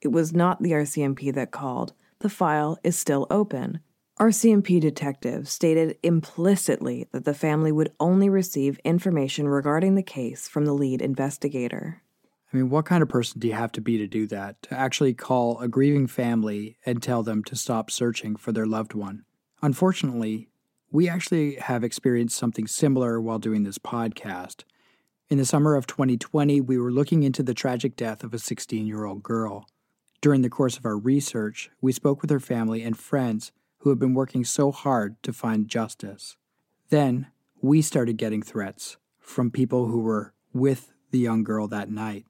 It 0.00 0.12
was 0.12 0.32
not 0.32 0.62
the 0.62 0.70
RCMP 0.70 1.34
that 1.34 1.50
called. 1.50 1.94
The 2.20 2.30
file 2.30 2.78
is 2.84 2.96
still 2.96 3.26
open. 3.28 3.80
RCMP 4.18 4.80
detective 4.80 5.48
stated 5.48 5.96
implicitly 6.02 7.06
that 7.12 7.24
the 7.24 7.32
family 7.32 7.70
would 7.70 7.92
only 8.00 8.28
receive 8.28 8.80
information 8.84 9.46
regarding 9.46 9.94
the 9.94 10.02
case 10.02 10.48
from 10.48 10.64
the 10.64 10.72
lead 10.72 11.00
investigator. 11.00 12.02
I 12.52 12.56
mean, 12.56 12.68
what 12.68 12.84
kind 12.84 13.00
of 13.00 13.08
person 13.08 13.38
do 13.38 13.46
you 13.46 13.54
have 13.54 13.70
to 13.72 13.80
be 13.80 13.96
to 13.96 14.08
do 14.08 14.26
that? 14.26 14.60
To 14.64 14.74
actually 14.74 15.14
call 15.14 15.60
a 15.60 15.68
grieving 15.68 16.08
family 16.08 16.78
and 16.84 17.00
tell 17.00 17.22
them 17.22 17.44
to 17.44 17.54
stop 17.54 17.92
searching 17.92 18.34
for 18.34 18.50
their 18.50 18.66
loved 18.66 18.92
one? 18.92 19.24
Unfortunately, 19.62 20.48
we 20.90 21.08
actually 21.08 21.54
have 21.54 21.84
experienced 21.84 22.36
something 22.36 22.66
similar 22.66 23.20
while 23.20 23.38
doing 23.38 23.62
this 23.62 23.78
podcast. 23.78 24.64
In 25.30 25.38
the 25.38 25.44
summer 25.44 25.76
of 25.76 25.86
2020, 25.86 26.60
we 26.62 26.76
were 26.76 26.90
looking 26.90 27.22
into 27.22 27.44
the 27.44 27.54
tragic 27.54 27.94
death 27.94 28.24
of 28.24 28.34
a 28.34 28.40
16 28.40 28.84
year 28.84 29.04
old 29.04 29.22
girl. 29.22 29.68
During 30.20 30.42
the 30.42 30.50
course 30.50 30.76
of 30.76 30.84
our 30.84 30.98
research, 30.98 31.70
we 31.80 31.92
spoke 31.92 32.20
with 32.20 32.30
her 32.30 32.40
family 32.40 32.82
and 32.82 32.98
friends 32.98 33.52
who 33.78 33.90
have 33.90 33.98
been 33.98 34.14
working 34.14 34.44
so 34.44 34.70
hard 34.70 35.22
to 35.22 35.32
find 35.32 35.68
justice. 35.68 36.36
Then 36.90 37.28
we 37.60 37.82
started 37.82 38.16
getting 38.16 38.42
threats 38.42 38.96
from 39.20 39.50
people 39.50 39.86
who 39.86 40.00
were 40.00 40.32
with 40.52 40.92
the 41.10 41.18
young 41.18 41.44
girl 41.44 41.68
that 41.68 41.90
night. 41.90 42.24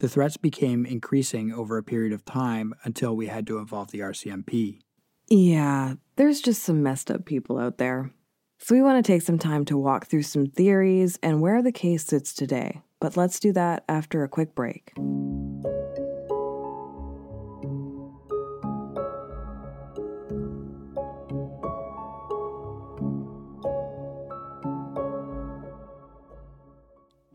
The 0.00 0.08
threats 0.08 0.36
became 0.36 0.86
increasing 0.86 1.52
over 1.52 1.76
a 1.76 1.82
period 1.82 2.12
of 2.12 2.24
time 2.24 2.74
until 2.84 3.16
we 3.16 3.26
had 3.26 3.46
to 3.48 3.58
involve 3.58 3.90
the 3.90 4.00
RCMP. 4.00 4.80
Yeah, 5.28 5.94
there's 6.16 6.40
just 6.40 6.62
some 6.62 6.82
messed 6.82 7.10
up 7.10 7.24
people 7.24 7.58
out 7.58 7.78
there. 7.78 8.12
So 8.58 8.74
we 8.74 8.82
want 8.82 9.04
to 9.04 9.12
take 9.12 9.22
some 9.22 9.38
time 9.38 9.64
to 9.66 9.76
walk 9.76 10.06
through 10.06 10.22
some 10.22 10.46
theories 10.46 11.18
and 11.22 11.40
where 11.40 11.62
the 11.62 11.72
case 11.72 12.04
sits 12.04 12.34
today. 12.34 12.82
But 13.00 13.16
let's 13.16 13.38
do 13.38 13.52
that 13.52 13.84
after 13.88 14.24
a 14.24 14.28
quick 14.28 14.54
break. 14.54 14.92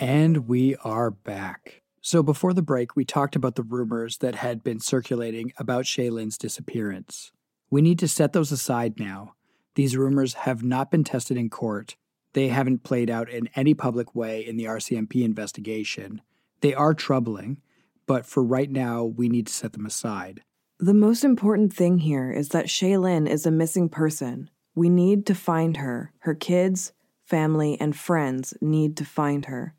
And 0.03 0.49
we 0.49 0.75
are 0.83 1.11
back. 1.11 1.81
So, 2.01 2.21
before 2.21 2.53
the 2.53 2.61
break, 2.61 2.93
we 2.93 3.05
talked 3.05 3.37
about 3.37 3.55
the 3.55 3.63
rumors 3.63 4.17
that 4.17 4.35
had 4.35 4.61
been 4.61 4.81
circulating 4.81 5.53
about 5.57 5.85
Shae-Lynn's 5.85 6.37
disappearance. 6.37 7.31
We 7.69 7.81
need 7.81 7.99
to 7.99 8.09
set 8.09 8.33
those 8.33 8.51
aside 8.51 8.99
now. 8.99 9.35
These 9.75 9.95
rumors 9.95 10.33
have 10.33 10.61
not 10.61 10.91
been 10.91 11.05
tested 11.05 11.37
in 11.37 11.49
court. 11.49 11.95
They 12.33 12.49
haven't 12.49 12.83
played 12.83 13.09
out 13.09 13.29
in 13.29 13.47
any 13.55 13.73
public 13.73 14.13
way 14.13 14.45
in 14.45 14.57
the 14.57 14.65
RCMP 14.65 15.23
investigation. 15.23 16.21
They 16.59 16.73
are 16.73 16.93
troubling, 16.93 17.61
but 18.05 18.25
for 18.25 18.43
right 18.43 18.69
now, 18.69 19.05
we 19.05 19.29
need 19.29 19.47
to 19.47 19.53
set 19.53 19.71
them 19.71 19.85
aside. 19.85 20.41
The 20.79 20.93
most 20.93 21.23
important 21.23 21.73
thing 21.73 21.99
here 21.99 22.29
is 22.29 22.49
that 22.49 22.65
Shae-Lynn 22.65 23.25
is 23.25 23.45
a 23.45 23.51
missing 23.51 23.87
person. 23.87 24.49
We 24.75 24.89
need 24.89 25.25
to 25.27 25.33
find 25.33 25.77
her. 25.77 26.11
Her 26.19 26.35
kids, 26.35 26.91
family, 27.23 27.79
and 27.79 27.95
friends 27.95 28.53
need 28.59 28.97
to 28.97 29.05
find 29.05 29.45
her. 29.45 29.75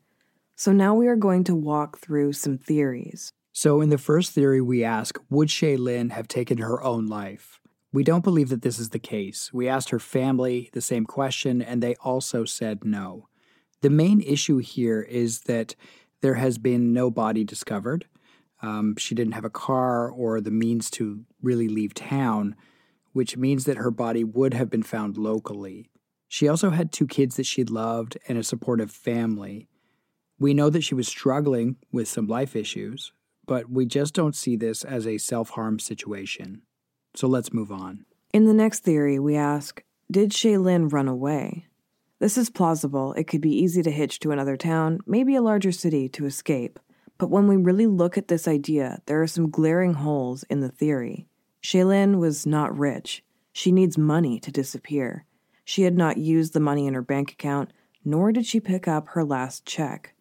So 0.55 0.71
now 0.71 0.95
we 0.95 1.07
are 1.07 1.17
going 1.17 1.43
to 1.45 1.55
walk 1.55 1.99
through 1.99 2.33
some 2.33 2.57
theories. 2.57 3.33
So, 3.51 3.81
in 3.81 3.89
the 3.89 3.97
first 3.97 4.31
theory, 4.31 4.61
we 4.61 4.83
ask 4.83 5.17
Would 5.29 5.49
Shae-Lynn 5.49 6.09
have 6.09 6.27
taken 6.27 6.57
her 6.59 6.81
own 6.81 7.07
life? 7.07 7.59
We 7.91 8.03
don't 8.03 8.23
believe 8.23 8.49
that 8.49 8.61
this 8.61 8.79
is 8.79 8.89
the 8.89 8.99
case. 8.99 9.53
We 9.53 9.69
asked 9.69 9.89
her 9.89 9.99
family 9.99 10.69
the 10.73 10.81
same 10.81 11.05
question, 11.05 11.61
and 11.61 11.81
they 11.81 11.95
also 11.95 12.43
said 12.43 12.83
no. 12.83 13.27
The 13.81 13.89
main 13.89 14.21
issue 14.21 14.57
here 14.57 15.01
is 15.01 15.41
that 15.41 15.75
there 16.21 16.35
has 16.35 16.57
been 16.57 16.91
no 16.91 17.11
body 17.11 17.43
discovered. 17.43 18.05
Um, 18.61 18.95
she 18.97 19.15
didn't 19.15 19.33
have 19.33 19.45
a 19.45 19.49
car 19.49 20.09
or 20.09 20.41
the 20.41 20.51
means 20.51 20.89
to 20.91 21.23
really 21.41 21.67
leave 21.67 21.93
town, 21.93 22.55
which 23.13 23.37
means 23.37 23.65
that 23.65 23.77
her 23.77 23.91
body 23.91 24.23
would 24.23 24.53
have 24.53 24.69
been 24.69 24.83
found 24.83 25.17
locally. 25.17 25.89
She 26.27 26.47
also 26.47 26.71
had 26.71 26.91
two 26.91 27.07
kids 27.07 27.35
that 27.35 27.45
she 27.45 27.63
loved 27.63 28.17
and 28.27 28.37
a 28.37 28.43
supportive 28.43 28.91
family. 28.91 29.67
We 30.39 30.53
know 30.53 30.69
that 30.69 30.83
she 30.83 30.95
was 30.95 31.07
struggling 31.07 31.77
with 31.91 32.07
some 32.07 32.27
life 32.27 32.55
issues, 32.55 33.13
but 33.45 33.69
we 33.69 33.85
just 33.85 34.13
don't 34.13 34.35
see 34.35 34.55
this 34.55 34.83
as 34.83 35.07
a 35.07 35.17
self 35.17 35.51
harm 35.51 35.79
situation. 35.79 36.61
So 37.15 37.27
let's 37.27 37.53
move 37.53 37.71
on. 37.71 38.05
In 38.33 38.45
the 38.45 38.53
next 38.53 38.81
theory, 38.83 39.17
we 39.19 39.35
ask 39.35 39.81
Did 40.11 40.31
Shae-Lynn 40.31 40.89
run 40.89 41.07
away? 41.07 41.67
This 42.19 42.37
is 42.37 42.49
plausible. 42.49 43.13
It 43.13 43.25
could 43.25 43.41
be 43.41 43.55
easy 43.55 43.81
to 43.83 43.91
hitch 43.91 44.19
to 44.21 44.31
another 44.31 44.57
town, 44.57 44.99
maybe 45.05 45.35
a 45.35 45.41
larger 45.41 45.71
city, 45.71 46.09
to 46.09 46.25
escape. 46.25 46.79
But 47.17 47.29
when 47.29 47.47
we 47.47 47.55
really 47.55 47.87
look 47.87 48.17
at 48.17 48.27
this 48.27 48.47
idea, 48.47 49.01
there 49.05 49.21
are 49.21 49.27
some 49.27 49.49
glaring 49.49 49.93
holes 49.93 50.43
in 50.49 50.59
the 50.59 50.69
theory. 50.69 51.27
Shae-Lynn 51.61 52.19
was 52.19 52.45
not 52.45 52.77
rich. 52.77 53.23
She 53.53 53.71
needs 53.71 53.97
money 53.97 54.39
to 54.41 54.51
disappear. 54.51 55.25
She 55.63 55.83
had 55.83 55.95
not 55.95 56.17
used 56.17 56.53
the 56.53 56.59
money 56.59 56.87
in 56.87 56.93
her 56.93 57.01
bank 57.01 57.31
account, 57.31 57.71
nor 58.03 58.31
did 58.31 58.45
she 58.45 58.59
pick 58.59 58.87
up 58.87 59.09
her 59.09 59.23
last 59.23 59.65
check. 59.65 60.14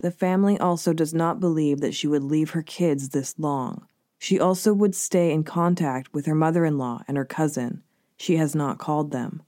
The 0.00 0.10
family 0.10 0.58
also 0.58 0.94
does 0.94 1.12
not 1.12 1.40
believe 1.40 1.80
that 1.80 1.94
she 1.94 2.06
would 2.06 2.24
leave 2.24 2.50
her 2.50 2.62
kids 2.62 3.10
this 3.10 3.34
long. 3.38 3.86
She 4.18 4.40
also 4.40 4.72
would 4.72 4.94
stay 4.94 5.30
in 5.30 5.44
contact 5.44 6.12
with 6.14 6.24
her 6.24 6.34
mother 6.34 6.64
in 6.64 6.78
law 6.78 7.02
and 7.06 7.18
her 7.18 7.26
cousin. 7.26 7.82
She 8.16 8.36
has 8.36 8.54
not 8.54 8.78
called 8.78 9.12
them, 9.12 9.42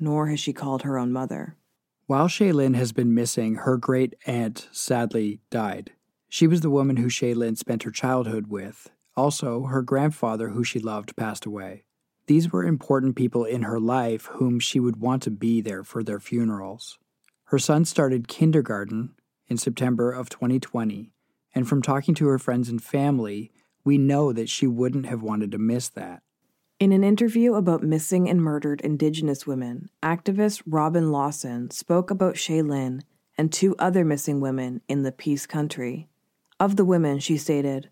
nor 0.00 0.28
has 0.28 0.40
she 0.40 0.54
called 0.54 0.82
her 0.82 0.98
own 0.98 1.12
mother. 1.12 1.56
While 2.06 2.28
Shae-Lynn 2.28 2.72
has 2.72 2.92
been 2.92 3.14
missing, 3.14 3.56
her 3.56 3.76
great 3.76 4.14
aunt 4.26 4.68
sadly 4.72 5.40
died. 5.50 5.92
She 6.30 6.46
was 6.46 6.62
the 6.62 6.70
woman 6.70 6.96
who 6.96 7.08
Shae-Lynn 7.08 7.56
spent 7.56 7.82
her 7.82 7.90
childhood 7.90 8.46
with. 8.46 8.90
Also, 9.14 9.64
her 9.64 9.82
grandfather, 9.82 10.50
who 10.50 10.64
she 10.64 10.78
loved, 10.78 11.16
passed 11.16 11.44
away. 11.44 11.84
These 12.26 12.50
were 12.50 12.64
important 12.64 13.14
people 13.14 13.44
in 13.44 13.62
her 13.62 13.80
life 13.80 14.26
whom 14.32 14.58
she 14.58 14.80
would 14.80 14.96
want 14.96 15.22
to 15.24 15.30
be 15.30 15.60
there 15.60 15.84
for 15.84 16.02
their 16.02 16.20
funerals. 16.20 16.98
Her 17.44 17.58
son 17.58 17.84
started 17.84 18.28
kindergarten 18.28 19.14
in 19.48 19.56
September 19.56 20.12
of 20.12 20.28
2020, 20.28 21.10
and 21.54 21.68
from 21.68 21.82
talking 21.82 22.14
to 22.14 22.26
her 22.28 22.38
friends 22.38 22.68
and 22.68 22.82
family, 22.82 23.50
we 23.84 23.98
know 23.98 24.32
that 24.32 24.48
she 24.48 24.66
wouldn't 24.66 25.06
have 25.06 25.22
wanted 25.22 25.50
to 25.52 25.58
miss 25.58 25.88
that. 25.88 26.22
In 26.78 26.92
an 26.92 27.02
interview 27.02 27.54
about 27.54 27.82
missing 27.82 28.28
and 28.28 28.40
murdered 28.40 28.80
Indigenous 28.82 29.46
women, 29.46 29.90
activist 30.02 30.62
Robin 30.66 31.10
Lawson 31.10 31.70
spoke 31.70 32.10
about 32.10 32.36
Shae-Lynn 32.36 33.02
and 33.36 33.52
two 33.52 33.74
other 33.78 34.04
missing 34.04 34.40
women 34.40 34.80
in 34.88 35.02
the 35.02 35.10
Peace 35.10 35.46
Country. 35.46 36.08
Of 36.60 36.76
the 36.76 36.84
women, 36.84 37.18
she 37.18 37.36
stated, 37.36 37.90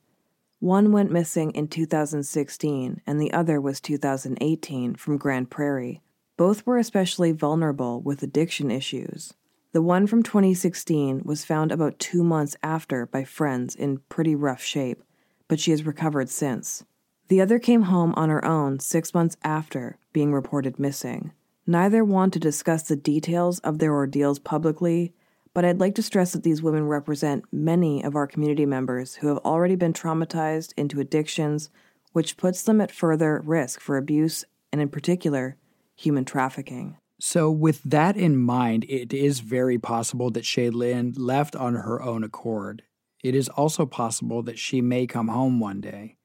one 0.59 0.91
went 0.91 1.13
missing 1.13 1.51
in 1.51 1.69
2016 1.69 3.03
and 3.07 3.21
the 3.21 3.33
other 3.33 3.61
was 3.61 3.81
2018 3.81 4.95
from 4.95 5.19
Grande 5.19 5.51
Prairie. 5.51 6.03
Both 6.37 6.67
were 6.67 6.79
especially 6.79 7.33
vulnerable 7.33 8.01
with 8.01 8.23
addiction 8.23 8.71
issues. 8.71 9.35
The 9.73 9.83
one 9.83 10.07
from 10.07 10.23
2016 10.23 11.23
was 11.25 11.45
found 11.45 11.71
about 11.71 11.99
two 11.99 12.23
months 12.23 12.57
after 12.63 13.07
by 13.07 13.25
friends 13.25 13.75
in 13.75 13.99
pretty 14.09 14.35
rough 14.35 14.63
shape, 14.63 15.03
but 15.49 15.61
she 15.61 15.71
has 15.73 15.85
recovered 15.85 16.31
since. 16.31 16.85
The 17.29 17.41
other 17.41 17.59
came 17.59 17.83
home 17.83 18.15
on 18.17 18.29
her 18.29 18.45
own 18.45 18.79
six 18.79 19.13
months 19.13 19.37
after 19.43 19.99
being 20.13 20.33
reported 20.33 20.79
missing. 20.79 21.33
Neither 21.67 22.05
want 22.05 22.33
to 22.35 22.39
discuss 22.39 22.85
the 22.85 22.97
details 22.97 23.59
of 23.61 23.79
their 23.79 23.93
ordeals 23.93 24.39
publicly, 24.39 25.13
but 25.53 25.65
I'd 25.65 25.81
like 25.81 25.97
to 25.97 26.03
stress 26.03 26.33
that 26.33 26.45
these 26.45 26.63
women 26.63 26.87
represent 26.87 27.45
many 27.51 28.05
of 28.05 28.15
our 28.15 28.27
community 28.27 28.67
members 28.67 29.17
who 29.17 29.29
have 29.29 29.39
already 29.39 29.75
been 29.75 29.93
traumatized 29.93 30.75
into 30.77 31.01
addictions, 31.01 31.71
which 32.13 32.37
puts 32.37 32.63
them 32.63 32.81
at 32.81 32.93
further 32.93 33.43
risk 33.45 33.81
for 33.81 33.97
abuse 33.97 34.45
and, 34.71 34.81
in 34.81 34.89
particular, 34.89 35.57
human 35.97 36.25
trafficking. 36.25 36.97
So, 37.19 37.51
with 37.51 37.83
that 37.85 38.17
in 38.17 38.37
mind, 38.37 38.85
it 38.89 39.13
is 39.13 39.41
very 39.41 39.79
possible 39.79 40.31
that 40.31 40.45
Shae-Lynn 40.45 41.15
left 41.17 41.57
on 41.57 41.75
her 41.75 42.03
own 42.03 42.23
accord. 42.23 42.83
It 43.25 43.35
is 43.35 43.49
also 43.49 43.87
possible 43.87 44.43
that 44.43 44.59
she 44.59 44.81
may 44.81 45.07
come 45.07 45.29
home 45.29 45.59
one 45.59 45.81
day, 45.81 46.17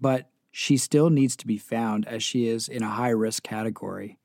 but 0.00 0.30
she 0.50 0.76
still 0.76 1.10
needs 1.10 1.36
to 1.36 1.46
be 1.46 1.58
found 1.58 2.06
as 2.08 2.22
she 2.22 2.48
is 2.48 2.68
in 2.68 2.82
a 2.82 2.90
high 2.90 3.10
risk 3.10 3.44
category. 3.44 4.18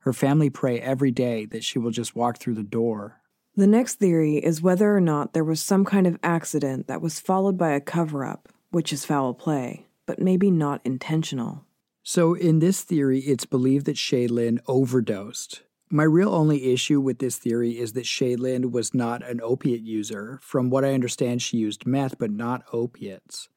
Her 0.00 0.12
family 0.12 0.48
pray 0.48 0.80
every 0.80 1.10
day 1.10 1.44
that 1.46 1.64
she 1.64 1.78
will 1.78 1.90
just 1.90 2.16
walk 2.16 2.38
through 2.38 2.54
the 2.54 2.62
door 2.62 3.20
the 3.58 3.66
next 3.66 3.96
theory 3.96 4.36
is 4.36 4.62
whether 4.62 4.96
or 4.96 5.00
not 5.00 5.32
there 5.32 5.42
was 5.42 5.60
some 5.60 5.84
kind 5.84 6.06
of 6.06 6.16
accident 6.22 6.86
that 6.86 7.02
was 7.02 7.18
followed 7.18 7.58
by 7.58 7.70
a 7.70 7.80
cover 7.80 8.24
up, 8.24 8.48
which 8.70 8.92
is 8.92 9.04
foul 9.04 9.34
play, 9.34 9.88
but 10.06 10.20
maybe 10.20 10.48
not 10.48 10.80
intentional. 10.84 11.64
So, 12.10 12.32
in 12.32 12.60
this 12.60 12.84
theory, 12.84 13.20
it's 13.20 13.44
believed 13.44 13.84
that 13.84 13.96
Shae-Lynn 13.96 14.62
overdosed. 14.66 15.60
My 15.90 16.04
real 16.04 16.34
only 16.34 16.72
issue 16.72 17.02
with 17.02 17.18
this 17.18 17.36
theory 17.36 17.78
is 17.78 17.92
that 17.92 18.06
Shae-Lynn 18.06 18.70
was 18.70 18.94
not 18.94 19.22
an 19.22 19.42
opiate 19.42 19.82
user. 19.82 20.38
From 20.40 20.70
what 20.70 20.86
I 20.86 20.94
understand, 20.94 21.42
she 21.42 21.58
used 21.58 21.86
meth, 21.86 22.18
but 22.18 22.30
not 22.30 22.62
opiates. 22.72 23.50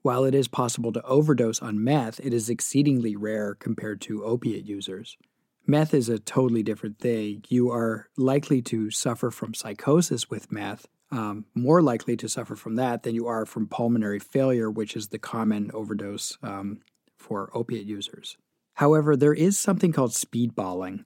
While 0.00 0.24
it 0.24 0.34
is 0.34 0.48
possible 0.48 0.90
to 0.94 1.02
overdose 1.04 1.62
on 1.62 1.84
meth, 1.84 2.18
it 2.18 2.34
is 2.34 2.50
exceedingly 2.50 3.14
rare 3.14 3.54
compared 3.54 4.00
to 4.00 4.24
opiate 4.24 4.66
users. 4.66 5.16
Meth 5.64 5.94
is 5.94 6.08
a 6.08 6.18
totally 6.18 6.64
different 6.64 6.98
thing. 6.98 7.44
You 7.50 7.70
are 7.70 8.08
likely 8.16 8.62
to 8.62 8.90
suffer 8.90 9.30
from 9.30 9.54
psychosis 9.54 10.28
with 10.28 10.50
meth, 10.50 10.88
um, 11.12 11.44
more 11.54 11.80
likely 11.80 12.16
to 12.16 12.28
suffer 12.28 12.56
from 12.56 12.74
that 12.74 13.04
than 13.04 13.14
you 13.14 13.28
are 13.28 13.46
from 13.46 13.68
pulmonary 13.68 14.18
failure, 14.18 14.68
which 14.68 14.96
is 14.96 15.10
the 15.10 15.20
common 15.20 15.70
overdose 15.72 16.36
um, 16.42 16.80
for 17.22 17.50
opiate 17.54 17.86
users. 17.86 18.36
However, 18.74 19.16
there 19.16 19.34
is 19.34 19.58
something 19.58 19.92
called 19.92 20.10
speedballing. 20.10 21.04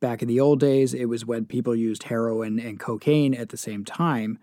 Back 0.00 0.22
in 0.22 0.28
the 0.28 0.40
old 0.40 0.60
days, 0.60 0.92
it 0.92 1.06
was 1.06 1.24
when 1.24 1.46
people 1.46 1.74
used 1.74 2.04
heroin 2.04 2.58
and 2.58 2.78
cocaine 2.78 3.34
at 3.34 3.48
the 3.48 3.56
same 3.56 3.84
time. 3.84 4.38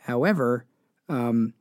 However, 0.00 0.66
um, 1.08 1.54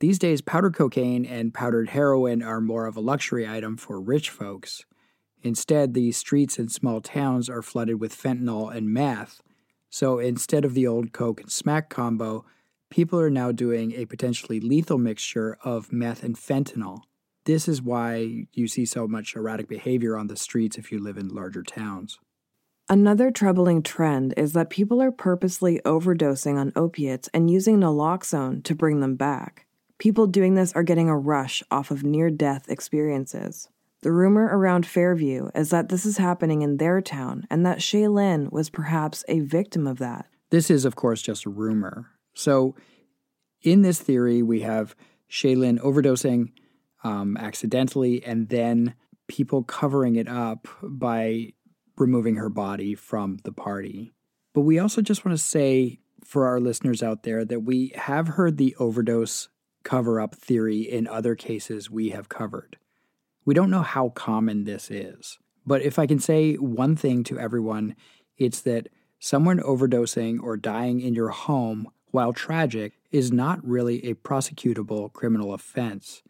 these 0.00 0.18
days, 0.18 0.42
powdered 0.42 0.74
cocaine 0.74 1.24
and 1.24 1.54
powdered 1.54 1.90
heroin 1.90 2.42
are 2.42 2.60
more 2.60 2.86
of 2.86 2.96
a 2.96 3.00
luxury 3.00 3.48
item 3.48 3.76
for 3.76 4.00
rich 4.00 4.28
folks. 4.28 4.84
Instead, 5.42 5.94
the 5.94 6.12
streets 6.12 6.58
and 6.58 6.70
small 6.70 7.00
towns 7.00 7.48
are 7.48 7.62
flooded 7.62 8.00
with 8.00 8.14
fentanyl 8.14 8.74
and 8.74 8.90
meth. 8.92 9.42
So 9.90 10.18
instead 10.18 10.64
of 10.64 10.74
the 10.74 10.86
old 10.86 11.12
Coke 11.12 11.40
and 11.40 11.52
smack 11.52 11.88
combo, 11.88 12.44
people 12.90 13.20
are 13.20 13.30
now 13.30 13.52
doing 13.52 13.92
a 13.92 14.06
potentially 14.06 14.60
lethal 14.60 14.98
mixture 14.98 15.56
of 15.64 15.92
meth 15.92 16.22
and 16.22 16.36
fentanyl. 16.36 17.02
This 17.44 17.68
is 17.68 17.82
why 17.82 18.46
you 18.52 18.68
see 18.68 18.84
so 18.84 19.06
much 19.06 19.36
erratic 19.36 19.68
behavior 19.68 20.16
on 20.16 20.28
the 20.28 20.36
streets 20.36 20.78
if 20.78 20.90
you 20.90 20.98
live 20.98 21.18
in 21.18 21.28
larger 21.28 21.62
towns. 21.62 22.18
Another 22.88 23.30
troubling 23.30 23.82
trend 23.82 24.34
is 24.36 24.52
that 24.52 24.68
people 24.70 25.00
are 25.00 25.10
purposely 25.10 25.80
overdosing 25.84 26.58
on 26.58 26.72
opiates 26.76 27.28
and 27.32 27.50
using 27.50 27.80
naloxone 27.80 28.62
to 28.64 28.74
bring 28.74 29.00
them 29.00 29.16
back. 29.16 29.66
People 29.98 30.26
doing 30.26 30.54
this 30.54 30.72
are 30.72 30.82
getting 30.82 31.08
a 31.08 31.16
rush 31.16 31.62
off 31.70 31.90
of 31.90 32.02
near 32.02 32.28
death 32.30 32.68
experiences. 32.68 33.68
The 34.02 34.12
rumor 34.12 34.50
around 34.52 34.86
Fairview 34.86 35.48
is 35.54 35.70
that 35.70 35.88
this 35.88 36.04
is 36.04 36.18
happening 36.18 36.60
in 36.60 36.76
their 36.76 37.00
town 37.00 37.46
and 37.50 37.64
that 37.64 37.78
Shae-Lynn 37.78 38.50
was 38.50 38.68
perhaps 38.68 39.24
a 39.28 39.40
victim 39.40 39.86
of 39.86 39.98
that. 39.98 40.26
This 40.50 40.70
is, 40.70 40.84
of 40.84 40.94
course, 40.94 41.22
just 41.22 41.46
a 41.46 41.50
rumor. 41.50 42.10
So, 42.34 42.74
in 43.62 43.80
this 43.80 44.00
theory, 44.00 44.42
we 44.42 44.60
have 44.60 44.94
Shae-Lynn 45.30 45.78
overdosing 45.78 46.52
um, 47.04 47.36
accidentally 47.36 48.24
and 48.24 48.48
then 48.48 48.94
people 49.28 49.62
covering 49.62 50.16
it 50.16 50.28
up 50.28 50.66
by 50.82 51.52
removing 51.96 52.36
her 52.36 52.48
body 52.48 52.94
from 52.94 53.38
the 53.44 53.52
party. 53.52 54.12
But 54.52 54.62
we 54.62 54.78
also 54.78 55.02
just 55.02 55.24
want 55.24 55.36
to 55.36 55.42
say 55.42 56.00
for 56.24 56.46
our 56.46 56.60
listeners 56.60 57.02
out 57.02 57.22
there 57.22 57.44
that 57.44 57.60
we 57.60 57.92
have 57.94 58.28
heard 58.28 58.56
the 58.56 58.74
overdose 58.78 59.48
cover 59.84 60.20
up 60.20 60.34
theory 60.34 60.80
in 60.80 61.06
other 61.06 61.34
cases 61.34 61.90
we 61.90 62.10
have 62.10 62.28
covered. 62.28 62.78
We 63.44 63.54
don't 63.54 63.70
know 63.70 63.82
how 63.82 64.08
common 64.08 64.64
this 64.64 64.90
is. 64.90 65.38
But 65.66 65.82
if 65.82 65.98
I 65.98 66.06
can 66.06 66.18
say 66.18 66.54
one 66.54 66.96
thing 66.96 67.24
to 67.24 67.38
everyone, 67.38 67.94
it's 68.36 68.60
that 68.62 68.88
someone 69.18 69.60
overdosing 69.60 70.42
or 70.42 70.56
dying 70.56 71.00
in 71.00 71.14
your 71.14 71.30
home, 71.30 71.88
while 72.10 72.32
tragic, 72.32 72.94
is 73.10 73.32
not 73.32 73.64
really 73.66 74.04
a 74.04 74.14
prosecutable 74.14 75.12
criminal 75.12 75.54
offense. 75.54 76.22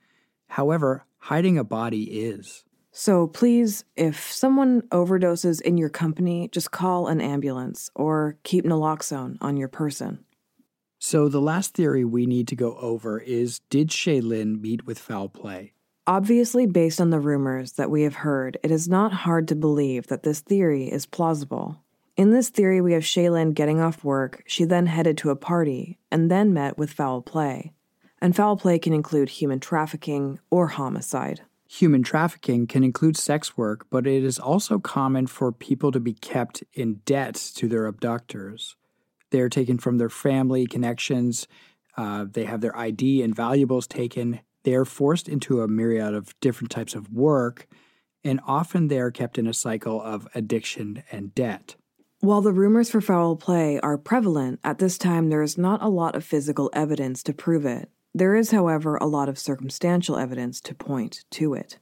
However, 0.55 1.05
hiding 1.19 1.59
a 1.59 1.65
body 1.65 2.05
is. 2.05 2.65
So 2.93 3.27
please, 3.27 3.85
if 3.97 4.31
someone 4.31 4.83
overdoses 4.93 5.61
in 5.61 5.77
your 5.77 5.89
company, 5.89 6.49
just 6.53 6.71
call 6.71 7.09
an 7.09 7.21
ambulance 7.21 7.91
or 7.97 8.37
keep 8.45 8.65
naloxone 8.65 9.37
on 9.41 9.57
your 9.57 9.67
person. 9.67 10.25
So 11.01 11.29
the 11.29 11.41
last 11.41 11.75
theory 11.75 12.05
we 12.05 12.25
need 12.25 12.47
to 12.47 12.55
go 12.55 12.77
over 12.77 13.19
is 13.19 13.63
did 13.69 13.89
Shae-Lynn 13.89 14.63
meet 14.63 14.87
with 14.87 15.01
foul 15.01 15.29
play? 15.29 15.73
Obviously, 16.07 16.67
based 16.67 17.01
on 17.01 17.11
the 17.11 17.19
rumors 17.19 17.73
that 17.73 17.91
we 17.91 18.03
have 18.03 18.15
heard, 18.15 18.57
it 18.63 18.71
is 18.71 18.89
not 18.89 19.13
hard 19.13 19.49
to 19.49 19.57
believe 19.57 20.07
that 20.07 20.23
this 20.23 20.39
theory 20.39 20.85
is 20.85 21.05
plausible. 21.05 21.83
In 22.17 22.31
this 22.31 22.49
theory, 22.49 22.81
we 22.81 22.93
have 22.93 23.03
Shae-Lynn 23.03 23.55
getting 23.55 23.81
off 23.81 24.05
work, 24.05 24.45
she 24.47 24.63
then 24.63 24.87
headed 24.87 25.19
to 25.19 25.31
a 25.31 25.37
party, 25.37 25.99
and 26.13 26.31
then 26.31 26.55
met 26.55 26.79
with 26.79 26.93
foul 26.93 27.23
play. 27.23 27.73
And 28.21 28.35
foul 28.35 28.57
play 28.57 28.79
can 28.79 28.93
include 28.93 29.29
human 29.29 29.61
trafficking 29.61 30.39
or 30.51 30.69
homicide. 30.69 31.43
Human 31.69 32.03
trafficking 32.03 32.67
can 32.67 32.85
include 32.85 33.17
sex 33.17 33.57
work, 33.57 33.87
but 33.91 34.07
it 34.07 34.23
is 34.23 34.39
also 34.39 34.79
common 34.79 35.27
for 35.27 35.51
people 35.51 35.91
to 35.93 36.01
be 36.01 36.13
kept 36.13 36.63
in 36.73 37.01
debt 37.05 37.35
to 37.57 37.69
their 37.69 37.87
abductors. 37.87 38.77
They 39.31 39.41
are 39.41 39.49
taken 39.49 39.79
from 39.79 39.99
their 39.99 40.09
family 40.11 40.67
connections, 40.67 41.49
uh, 41.97 42.27
they 42.31 42.45
have 42.45 42.61
their 42.61 42.77
ID 42.77 43.23
and 43.23 43.35
valuables 43.35 43.87
taken, 43.87 44.41
they 44.65 44.75
are 44.75 44.85
forced 44.85 45.29
into 45.29 45.61
a 45.63 45.69
myriad 45.69 46.15
of 46.15 46.39
different 46.41 46.71
types 46.71 46.95
of 46.95 47.13
work, 47.13 47.67
and 48.23 48.41
often 48.47 48.89
they 48.89 48.99
are 48.99 49.11
kept 49.11 49.39
in 49.39 49.47
a 49.47 49.55
cycle 49.55 50.01
of 50.01 50.29
addiction 50.35 51.03
and 51.11 51.35
debt. 51.35 51.77
While 52.21 52.41
the 52.41 52.53
rumors 52.53 52.91
for 52.91 53.03
foul 53.03 53.37
play 53.37 53.79
are 53.81 53.99
prevalent, 53.99 54.61
at 54.65 54.79
this 54.79 54.97
time 54.97 55.29
there 55.29 55.43
is 55.43 55.59
not 55.59 55.83
a 55.83 55.89
lot 55.89 56.15
of 56.15 56.25
physical 56.25 56.71
evidence 56.73 57.23
to 57.25 57.35
prove 57.35 57.67
it. 57.67 57.91
There 58.17 58.37
is, 58.37 58.53
however, 58.53 58.97
a 58.97 59.07
lot 59.07 59.29
of 59.29 59.41
circumstantial 59.41 60.17
evidence 60.17 60.61
to 60.63 60.75
point 60.75 61.25
to 61.33 61.55
it. 61.55 61.79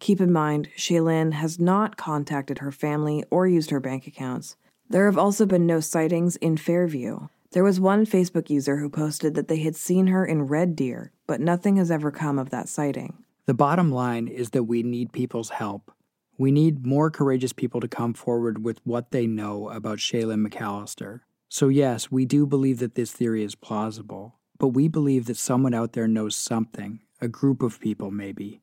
Keep 0.00 0.22
in 0.22 0.32
mind, 0.32 0.68
Shae-Lynn 0.76 1.32
has 1.32 1.60
not 1.60 1.98
contacted 1.98 2.58
her 2.58 2.72
family 2.72 3.24
or 3.30 3.46
used 3.46 3.68
her 3.70 3.80
bank 3.80 4.06
accounts. 4.06 4.56
There 4.88 5.04
have 5.04 5.18
also 5.18 5.44
been 5.44 5.66
no 5.66 5.80
sightings 5.80 6.36
in 6.36 6.56
Fairview. 6.56 7.28
There 7.52 7.64
was 7.64 7.78
one 7.78 8.06
Facebook 8.06 8.48
user 8.48 8.78
who 8.78 8.88
posted 8.88 9.34
that 9.34 9.48
they 9.48 9.58
had 9.58 9.76
seen 9.76 10.06
her 10.06 10.24
in 10.24 10.46
Red 10.46 10.76
Deer, 10.76 11.12
but 11.26 11.40
nothing 11.40 11.76
has 11.76 11.90
ever 11.90 12.10
come 12.10 12.38
of 12.38 12.50
that 12.50 12.68
sighting. 12.68 13.24
The 13.44 13.54
bottom 13.54 13.92
line 13.92 14.28
is 14.28 14.50
that 14.50 14.64
we 14.64 14.82
need 14.82 15.12
people's 15.12 15.50
help. 15.50 15.92
We 16.38 16.50
need 16.50 16.86
more 16.86 17.10
courageous 17.10 17.52
people 17.52 17.80
to 17.80 17.88
come 17.88 18.14
forward 18.14 18.64
with 18.64 18.80
what 18.84 19.10
they 19.10 19.26
know 19.26 19.68
about 19.68 19.98
Shae-Lynn 19.98 20.46
McAllister. 20.46 21.20
So, 21.48 21.68
yes, 21.68 22.10
we 22.10 22.24
do 22.24 22.46
believe 22.46 22.78
that 22.78 22.94
this 22.94 23.12
theory 23.12 23.44
is 23.44 23.54
plausible, 23.54 24.34
but 24.58 24.68
we 24.68 24.88
believe 24.88 25.26
that 25.26 25.36
someone 25.36 25.74
out 25.74 25.92
there 25.92 26.08
knows 26.08 26.36
something, 26.36 27.00
a 27.20 27.28
group 27.28 27.62
of 27.62 27.80
people 27.80 28.10
maybe, 28.10 28.60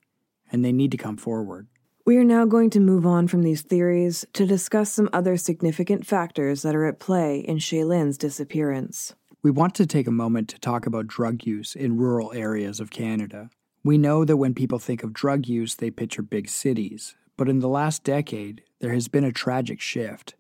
and 0.52 0.64
they 0.64 0.72
need 0.72 0.92
to 0.92 0.98
come 0.98 1.18
forward. 1.18 1.68
We 2.06 2.18
are 2.18 2.26
now 2.26 2.46
going 2.46 2.70
to 2.72 2.82
move 2.82 3.06
on 3.06 3.30
from 3.30 3.44
these 3.44 3.62
theories 3.62 4.26
to 4.34 4.46
discuss 4.46 4.92
some 4.92 5.10
other 5.14 5.38
significant 5.38 6.06
factors 6.06 6.62
that 6.64 6.76
are 6.76 6.86
at 6.86 7.00
play 7.00 7.40
in 7.40 7.60
Shae-Lynn's 7.60 8.18
disappearance. 8.18 9.16
We 9.42 9.52
want 9.52 9.74
to 9.76 9.86
take 9.86 10.08
a 10.08 10.12
moment 10.12 10.50
to 10.50 10.60
talk 10.60 10.86
about 10.86 11.08
drug 11.08 11.46
use 11.46 11.76
in 11.76 11.98
rural 11.98 12.34
areas 12.34 12.80
of 12.80 12.92
Canada. 12.92 13.50
We 13.86 13.98
know 13.98 14.26
that 14.26 14.38
when 14.38 14.54
people 14.54 14.80
think 14.80 15.04
of 15.04 15.14
drug 15.14 15.48
use, 15.48 15.76
they 15.76 15.92
picture 15.92 16.22
big 16.22 16.50
cities, 16.50 17.16
but 17.38 17.50
in 17.50 17.60
the 17.60 17.70
last 17.70 18.04
decade, 18.04 18.64
there 18.80 18.94
has 18.94 19.08
been 19.08 19.24
a 19.24 19.32
tragic 19.32 19.80
shift. 19.82 20.36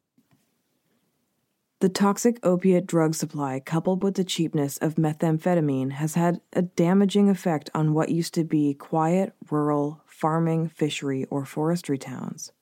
The 1.84 1.90
toxic 1.90 2.40
opiate 2.44 2.88
drug 2.88 3.14
supply, 3.14 3.60
coupled 3.60 4.04
with 4.04 4.14
the 4.14 4.24
cheapness 4.24 4.78
of 4.78 4.96
methamphetamine, 4.96 5.92
has 5.92 6.14
had 6.16 6.40
a 6.54 6.62
damaging 6.62 7.30
effect 7.30 7.70
on 7.76 7.94
what 7.94 8.08
used 8.08 8.34
to 8.36 8.46
be 8.46 8.74
quiet, 8.74 9.34
rural, 9.52 10.02
farming, 10.06 10.70
fishery, 10.70 11.26
or 11.26 11.44
forestry 11.44 11.98
towns. 11.98 12.54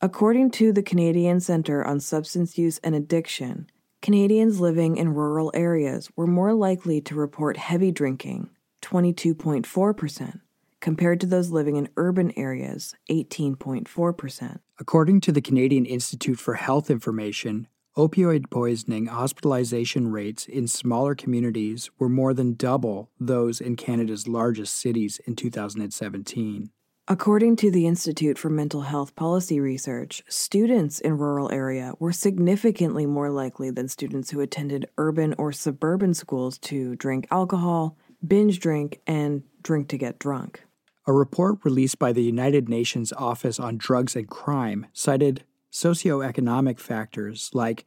According 0.00 0.52
to 0.52 0.72
the 0.72 0.84
Canadian 0.84 1.40
Centre 1.40 1.84
on 1.84 1.98
Substance 1.98 2.56
Use 2.56 2.78
and 2.84 2.94
Addiction, 2.94 3.66
Canadians 4.00 4.60
living 4.60 4.96
in 4.96 5.12
rural 5.12 5.50
areas 5.54 6.08
were 6.14 6.28
more 6.28 6.54
likely 6.54 7.00
to 7.00 7.16
report 7.16 7.56
heavy 7.56 7.90
drinking, 7.90 8.48
22.4%, 8.80 10.40
compared 10.84 11.18
to 11.18 11.26
those 11.26 11.50
living 11.50 11.76
in 11.76 11.88
urban 11.96 12.30
areas, 12.36 12.94
18.4%. 13.10 14.58
According 14.78 15.22
to 15.22 15.32
the 15.32 15.40
Canadian 15.40 15.86
Institute 15.86 16.38
for 16.38 16.56
Health 16.56 16.90
Information, 16.90 17.68
opioid 17.96 18.50
poisoning 18.50 19.06
hospitalization 19.06 20.08
rates 20.08 20.44
in 20.44 20.68
smaller 20.68 21.14
communities 21.14 21.90
were 21.98 22.10
more 22.10 22.34
than 22.34 22.52
double 22.52 23.10
those 23.18 23.62
in 23.62 23.76
Canada's 23.76 24.28
largest 24.28 24.76
cities 24.76 25.18
in 25.26 25.34
2017. 25.34 26.68
According 27.08 27.56
to 27.56 27.70
the 27.70 27.86
Institute 27.86 28.36
for 28.36 28.50
Mental 28.50 28.82
Health 28.82 29.16
Policy 29.16 29.60
Research, 29.60 30.22
students 30.28 31.00
in 31.00 31.16
rural 31.16 31.50
area 31.50 31.94
were 31.98 32.12
significantly 32.12 33.06
more 33.06 33.30
likely 33.30 33.70
than 33.70 33.88
students 33.88 34.30
who 34.30 34.40
attended 34.40 34.90
urban 34.98 35.34
or 35.38 35.50
suburban 35.50 36.12
schools 36.12 36.58
to 36.58 36.94
drink 36.96 37.26
alcohol, 37.30 37.96
binge 38.26 38.60
drink, 38.60 39.00
and 39.06 39.44
drink 39.62 39.88
to 39.88 39.96
get 39.96 40.18
drunk. 40.18 40.62
A 41.06 41.12
report 41.12 41.58
released 41.64 41.98
by 41.98 42.12
the 42.12 42.22
United 42.22 42.68
Nations 42.68 43.12
Office 43.12 43.60
on 43.60 43.76
Drugs 43.76 44.16
and 44.16 44.28
Crime 44.28 44.86
cited 44.92 45.44
socioeconomic 45.70 46.78
factors 46.78 47.50
like 47.52 47.84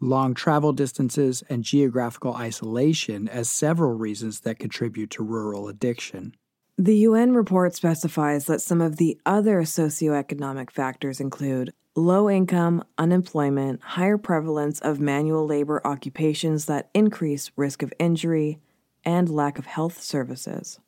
long 0.00 0.34
travel 0.34 0.72
distances 0.72 1.42
and 1.48 1.64
geographical 1.64 2.34
isolation 2.34 3.26
as 3.26 3.48
several 3.48 3.94
reasons 3.94 4.40
that 4.40 4.58
contribute 4.58 5.10
to 5.10 5.22
rural 5.22 5.68
addiction. 5.68 6.34
The 6.76 6.96
UN 6.96 7.32
report 7.32 7.74
specifies 7.74 8.44
that 8.44 8.60
some 8.60 8.80
of 8.80 8.96
the 8.96 9.18
other 9.24 9.62
socioeconomic 9.62 10.70
factors 10.70 11.20
include 11.20 11.72
low 11.96 12.30
income, 12.30 12.84
unemployment, 12.98 13.82
higher 13.82 14.18
prevalence 14.18 14.78
of 14.80 15.00
manual 15.00 15.46
labor 15.46 15.84
occupations 15.84 16.66
that 16.66 16.90
increase 16.94 17.50
risk 17.56 17.82
of 17.82 17.92
injury, 17.98 18.60
and 19.04 19.28
lack 19.28 19.58
of 19.58 19.66
health 19.66 20.00
services. 20.02 20.78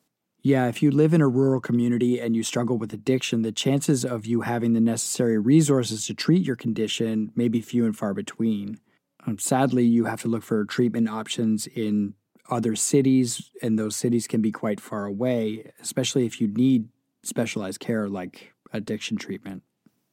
Yeah, 0.43 0.67
if 0.67 0.81
you 0.81 0.89
live 0.89 1.13
in 1.13 1.21
a 1.21 1.27
rural 1.27 1.61
community 1.61 2.19
and 2.19 2.35
you 2.35 2.41
struggle 2.41 2.77
with 2.77 2.93
addiction, 2.93 3.43
the 3.43 3.51
chances 3.51 4.03
of 4.03 4.25
you 4.25 4.41
having 4.41 4.73
the 4.73 4.79
necessary 4.79 5.37
resources 5.37 6.07
to 6.07 6.15
treat 6.15 6.43
your 6.45 6.55
condition 6.55 7.31
may 7.35 7.47
be 7.47 7.61
few 7.61 7.85
and 7.85 7.95
far 7.95 8.15
between. 8.15 8.79
Um, 9.27 9.37
sadly, 9.37 9.85
you 9.85 10.05
have 10.05 10.21
to 10.21 10.27
look 10.27 10.41
for 10.41 10.65
treatment 10.65 11.07
options 11.07 11.67
in 11.67 12.15
other 12.49 12.75
cities, 12.75 13.51
and 13.61 13.77
those 13.77 13.95
cities 13.95 14.25
can 14.25 14.41
be 14.41 14.51
quite 14.51 14.81
far 14.81 15.05
away, 15.05 15.71
especially 15.79 16.25
if 16.25 16.41
you 16.41 16.47
need 16.47 16.89
specialized 17.23 17.79
care 17.79 18.09
like 18.09 18.53
addiction 18.73 19.17
treatment. 19.17 19.61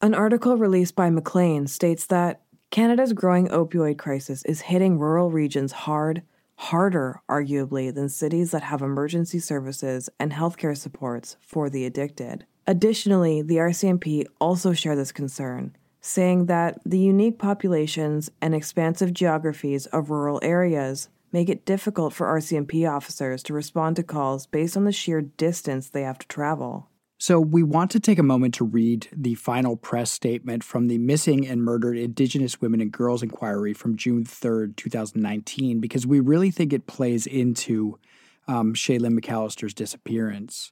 An 0.02 0.14
article 0.14 0.58
released 0.58 0.94
by 0.94 1.08
Maclean 1.08 1.66
states 1.66 2.04
that 2.06 2.42
Canada's 2.70 3.14
growing 3.14 3.48
opioid 3.48 3.96
crisis 3.96 4.44
is 4.44 4.60
hitting 4.60 4.98
rural 4.98 5.30
regions 5.30 5.72
hard, 5.72 6.22
harder, 6.58 7.20
arguably, 7.30 7.94
than 7.94 8.08
cities 8.08 8.50
that 8.50 8.62
have 8.62 8.82
emergency 8.82 9.38
services 9.38 10.10
and 10.18 10.32
healthcare 10.32 10.76
supports 10.76 11.36
for 11.40 11.70
the 11.70 11.86
addicted. 11.86 12.44
Additionally, 12.66 13.40
the 13.42 13.56
RCMP 13.56 14.26
also 14.40 14.72
share 14.72 14.96
this 14.96 15.12
concern, 15.12 15.74
saying 16.00 16.46
that 16.46 16.80
the 16.84 16.98
unique 16.98 17.38
populations 17.38 18.28
and 18.42 18.54
expansive 18.54 19.14
geographies 19.14 19.86
of 19.86 20.10
rural 20.10 20.40
areas 20.42 21.08
make 21.30 21.48
it 21.48 21.64
difficult 21.64 22.12
for 22.12 22.26
RCMP 22.26 22.90
officers 22.90 23.42
to 23.44 23.54
respond 23.54 23.94
to 23.96 24.02
calls 24.02 24.46
based 24.46 24.76
on 24.76 24.84
the 24.84 24.92
sheer 24.92 25.22
distance 25.22 25.88
they 25.88 26.02
have 26.02 26.18
to 26.18 26.26
travel. 26.26 26.88
So, 27.20 27.40
we 27.40 27.64
want 27.64 27.90
to 27.90 28.00
take 28.00 28.20
a 28.20 28.22
moment 28.22 28.54
to 28.54 28.64
read 28.64 29.08
the 29.12 29.34
final 29.34 29.76
press 29.76 30.12
statement 30.12 30.62
from 30.62 30.86
the 30.86 30.98
Missing 30.98 31.48
and 31.48 31.64
Murdered 31.64 31.98
Indigenous 31.98 32.60
Women 32.60 32.80
and 32.80 32.92
Girls 32.92 33.24
Inquiry 33.24 33.74
from 33.74 33.96
June 33.96 34.24
3rd, 34.24 34.76
2019, 34.76 35.80
because 35.80 36.06
we 36.06 36.20
really 36.20 36.52
think 36.52 36.72
it 36.72 36.86
plays 36.86 37.26
into 37.26 37.98
um, 38.46 38.72
Shae-Lynn 38.72 39.20
McAllister's 39.20 39.74
disappearance. 39.74 40.70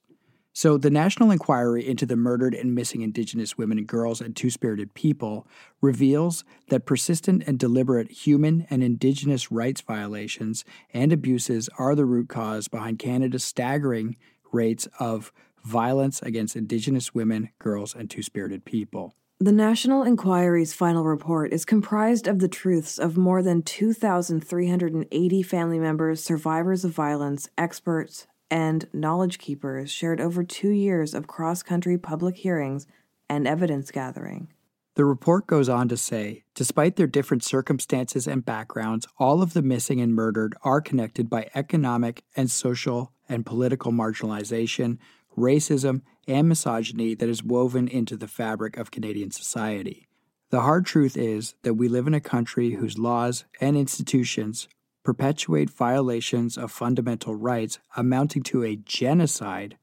So, 0.52 0.78
the 0.78 0.88
National 0.88 1.32
Inquiry 1.32 1.84
into 1.84 2.06
the 2.06 2.14
Murdered 2.14 2.54
and 2.54 2.76
Missing 2.76 3.02
Indigenous 3.02 3.58
Women 3.58 3.78
and 3.78 3.86
Girls 3.88 4.20
and 4.20 4.36
Two 4.36 4.48
Spirited 4.48 4.94
People 4.94 5.48
reveals 5.80 6.44
that 6.68 6.86
persistent 6.86 7.42
and 7.48 7.58
deliberate 7.58 8.12
human 8.12 8.68
and 8.70 8.84
Indigenous 8.84 9.50
rights 9.50 9.80
violations 9.80 10.64
and 10.94 11.12
abuses 11.12 11.68
are 11.76 11.96
the 11.96 12.04
root 12.04 12.28
cause 12.28 12.68
behind 12.68 13.00
Canada's 13.00 13.42
staggering 13.42 14.16
rates 14.52 14.86
of 15.00 15.32
violence 15.66 16.22
against 16.22 16.56
Indigenous 16.56 17.14
women, 17.14 17.50
girls, 17.58 17.94
and 17.94 18.08
Two 18.08 18.22
Spirited 18.22 18.64
People. 18.64 19.14
The 19.38 19.52
National 19.52 20.02
Inquiry's 20.02 20.72
final 20.72 21.04
report 21.04 21.52
is 21.52 21.66
comprised 21.66 22.26
of 22.26 22.38
the 22.38 22.48
truths 22.48 22.98
of 22.98 23.18
more 23.18 23.42
than 23.42 23.62
2,380 23.62 25.42
family 25.42 25.78
members, 25.78 26.24
survivors 26.24 26.84
of 26.84 26.92
violence, 26.92 27.48
experts, 27.58 28.26
and 28.50 28.86
knowledge 28.92 29.38
keepers 29.38 29.90
shared 29.90 30.20
over 30.20 30.42
two 30.42 30.70
years 30.70 31.12
of 31.12 31.26
cross 31.26 31.62
country 31.62 31.98
public 31.98 32.36
hearings 32.36 32.86
and 33.28 33.46
evidence 33.46 33.90
gathering. 33.90 34.48
The 34.94 35.04
report 35.04 35.46
goes 35.46 35.68
on 35.68 35.88
to 35.88 35.96
say 35.98 36.44
despite 36.54 36.96
their 36.96 37.06
different 37.06 37.44
circumstances 37.44 38.26
and 38.26 38.42
backgrounds, 38.42 39.06
all 39.18 39.42
of 39.42 39.52
the 39.52 39.60
missing 39.60 40.00
and 40.00 40.14
murdered 40.14 40.54
are 40.62 40.80
connected 40.80 41.28
by 41.28 41.50
economic 41.54 42.24
and 42.34 42.50
social 42.50 43.12
and 43.28 43.44
political 43.44 43.92
marginalization, 43.92 44.96
racism, 45.36 46.02
and 46.26 46.48
misogyny 46.48 47.14
that 47.14 47.28
is 47.28 47.44
woven 47.44 47.88
into 47.88 48.16
the 48.16 48.28
fabric 48.28 48.76
of 48.76 48.90
Canadian 48.90 49.30
society. 49.30 50.06
The 50.50 50.62
hard 50.62 50.86
truth 50.86 51.16
is 51.16 51.54
that 51.62 51.74
we 51.74 51.88
live 51.88 52.06
in 52.06 52.14
a 52.14 52.20
country 52.20 52.72
whose 52.72 52.98
laws 52.98 53.44
and 53.60 53.76
institutions 53.76 54.68
perpetuate 55.04 55.70
violations 55.70 56.56
of 56.56 56.72
fundamental 56.72 57.34
rights 57.34 57.78
amounting 57.96 58.42
to 58.42 58.64
a 58.64 58.76
genocide 58.76 59.76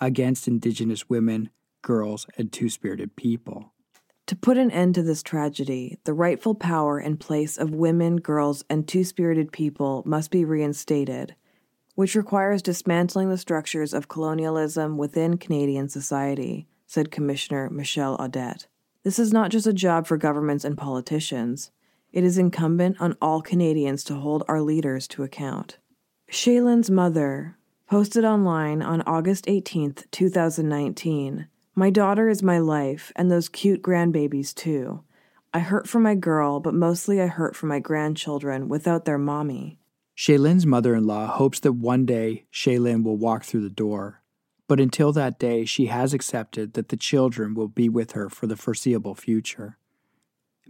against 0.00 0.48
Indigenous 0.48 1.08
women, 1.08 1.50
girls, 1.82 2.26
and 2.36 2.50
two 2.50 2.68
spirited 2.68 3.14
people. 3.14 3.72
To 4.28 4.36
put 4.36 4.56
an 4.56 4.70
end 4.70 4.94
to 4.94 5.02
this 5.02 5.22
tragedy, 5.22 5.98
the 6.04 6.14
rightful 6.14 6.54
power 6.54 6.98
and 6.98 7.20
place 7.20 7.58
of 7.58 7.74
women, 7.74 8.16
girls, 8.16 8.64
and 8.70 8.88
two 8.88 9.04
spirited 9.04 9.52
people 9.52 10.02
must 10.06 10.30
be 10.30 10.44
reinstated, 10.44 11.36
which 11.94 12.14
requires 12.14 12.62
dismantling 12.62 13.28
the 13.28 13.38
structures 13.38 13.94
of 13.94 14.08
colonialism 14.08 14.96
within 14.96 15.36
Canadian 15.36 15.88
society, 15.88 16.66
said 16.86 17.10
Commissioner 17.10 17.70
Michelle 17.70 18.18
Audette. 18.18 18.66
This 19.02 19.18
is 19.18 19.32
not 19.32 19.50
just 19.50 19.66
a 19.66 19.72
job 19.72 20.06
for 20.06 20.16
governments 20.16 20.64
and 20.64 20.78
politicians. 20.78 21.70
It 22.12 22.24
is 22.24 22.38
incumbent 22.38 23.00
on 23.00 23.16
all 23.20 23.42
Canadians 23.42 24.02
to 24.04 24.14
hold 24.14 24.44
our 24.48 24.60
leaders 24.62 25.06
to 25.08 25.22
account. 25.22 25.78
Shae-Lynn's 26.30 26.90
mother 26.90 27.58
posted 27.86 28.24
online 28.24 28.82
on 28.82 29.02
August 29.02 29.46
18th, 29.46 30.10
2019. 30.10 31.48
My 31.74 31.90
daughter 31.90 32.28
is 32.28 32.42
my 32.42 32.58
life, 32.58 33.12
and 33.14 33.30
those 33.30 33.48
cute 33.48 33.82
grandbabies 33.82 34.54
too. 34.54 35.02
I 35.52 35.58
hurt 35.60 35.88
for 35.88 36.00
my 36.00 36.14
girl, 36.14 36.60
but 36.60 36.74
mostly 36.74 37.20
I 37.20 37.26
hurt 37.26 37.54
for 37.54 37.66
my 37.66 37.78
grandchildren 37.78 38.68
without 38.68 39.04
their 39.04 39.18
mommy. 39.18 39.78
Shae-Lynn's 40.16 40.64
mother 40.64 40.94
in 40.94 41.06
law 41.06 41.26
hopes 41.26 41.60
that 41.60 41.72
one 41.72 42.06
day 42.06 42.46
Shae-Lynn 42.52 43.02
will 43.02 43.16
walk 43.16 43.44
through 43.44 43.62
the 43.62 43.70
door. 43.70 44.22
But 44.68 44.80
until 44.80 45.12
that 45.12 45.38
day, 45.38 45.64
she 45.64 45.86
has 45.86 46.14
accepted 46.14 46.74
that 46.74 46.88
the 46.88 46.96
children 46.96 47.54
will 47.54 47.68
be 47.68 47.88
with 47.88 48.12
her 48.12 48.30
for 48.30 48.46
the 48.46 48.56
foreseeable 48.56 49.14
future. 49.14 49.76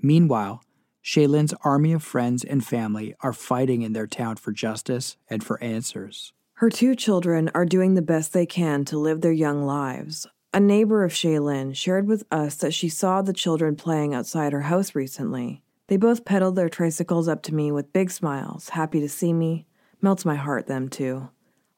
Meanwhile, 0.03 0.63
Shae-Lynn's 1.05 1.55
army 1.63 1.93
of 1.93 2.03
friends 2.03 2.43
and 2.43 2.65
family 2.65 3.15
are 3.21 3.33
fighting 3.33 3.83
in 3.83 3.93
their 3.93 4.07
town 4.07 4.37
for 4.37 4.53
justice 4.53 5.17
and 5.29 5.45
for 5.45 5.63
answers. 5.63 6.33
Her 6.55 6.71
two 6.71 6.95
children 6.95 7.51
are 7.55 7.67
doing 7.67 7.95
the 7.95 8.03
best 8.03 8.33
they 8.33 8.47
can 8.47 8.85
to 8.87 8.99
live 8.99 9.21
their 9.21 9.33
young 9.33 9.65
lives. 9.65 10.27
A 10.53 10.61
neighbor 10.61 11.03
of 11.03 11.13
Shae-Lynn 11.13 11.73
shared 11.73 12.07
with 12.07 12.25
us 12.31 12.55
that 12.59 12.73
she 12.73 12.89
saw 12.89 13.23
the 13.23 13.33
children 13.33 13.75
playing 13.75 14.15
outside 14.15 14.53
her 14.53 14.63
house 14.63 14.95
recently. 14.95 15.64
They 15.89 15.97
both 15.97 16.25
pedaled 16.25 16.57
their 16.57 16.69
tricycles 16.69 17.29
up 17.29 17.43
to 17.43 17.55
me 17.55 17.71
with 17.71 17.93
big 17.93 18.11
smiles, 18.11 18.71
happy 18.71 19.01
to 19.01 19.09
see 19.09 19.33
me. 19.33 19.67
Melts 20.01 20.25
my 20.25 20.35
heart, 20.35 20.67
them 20.67 20.89
too. 20.89 21.29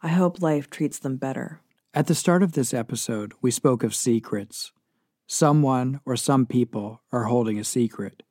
I 0.02 0.08
hope 0.08 0.40
life 0.40 0.70
treats 0.70 0.98
them 0.98 1.16
better. 1.16 1.60
At 1.92 2.06
the 2.06 2.14
start 2.14 2.42
of 2.42 2.52
this 2.52 2.72
episode, 2.72 3.32
we 3.40 3.50
spoke 3.50 3.82
of 3.82 3.94
secrets. 3.94 4.72
Someone 5.26 6.00
or 6.04 6.16
some 6.16 6.46
people 6.46 7.02
are 7.10 7.24
holding 7.24 7.58
a 7.58 7.64
secret, 7.64 8.22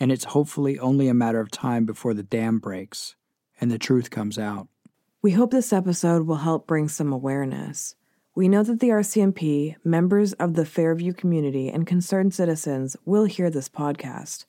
and 0.00 0.10
it's 0.10 0.24
hopefully 0.24 0.78
only 0.78 1.06
a 1.08 1.14
matter 1.14 1.38
of 1.38 1.50
time 1.50 1.86
before 1.86 2.14
the 2.14 2.22
dam 2.22 2.58
breaks 2.58 3.14
and 3.60 3.70
the 3.70 3.78
truth 3.78 4.10
comes 4.10 4.38
out. 4.38 4.68
We 5.22 5.32
hope 5.32 5.52
this 5.52 5.72
episode 5.72 6.26
will 6.26 6.36
help 6.36 6.66
bring 6.66 6.88
some 6.88 7.12
awareness. 7.12 7.94
We 8.34 8.48
know 8.48 8.64
that 8.64 8.80
the 8.80 8.88
RCMP, 8.88 9.76
members 9.84 10.32
of 10.34 10.54
the 10.54 10.66
Fairview 10.66 11.12
community, 11.12 11.70
and 11.70 11.86
concerned 11.86 12.34
citizens 12.34 12.96
will 13.04 13.24
hear 13.26 13.48
this 13.48 13.68
podcast. 13.68 14.44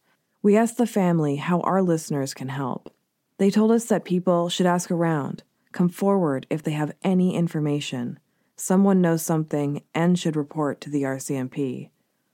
We 0.45 0.55
asked 0.55 0.77
the 0.77 0.85
family 0.85 1.37
how 1.37 1.61
our 1.61 1.81
listeners 1.81 2.35
can 2.35 2.49
help. 2.49 2.93
They 3.39 3.49
told 3.49 3.71
us 3.71 3.85
that 3.85 4.05
people 4.05 4.47
should 4.47 4.67
ask 4.67 4.91
around, 4.91 5.41
come 5.71 5.89
forward 5.89 6.45
if 6.51 6.61
they 6.61 6.73
have 6.73 6.93
any 7.01 7.33
information. 7.33 8.19
Someone 8.55 9.01
knows 9.01 9.23
something 9.23 9.81
and 9.95 10.19
should 10.19 10.35
report 10.35 10.81
to 10.81 10.91
the 10.91 11.01
RCMP. 11.01 11.89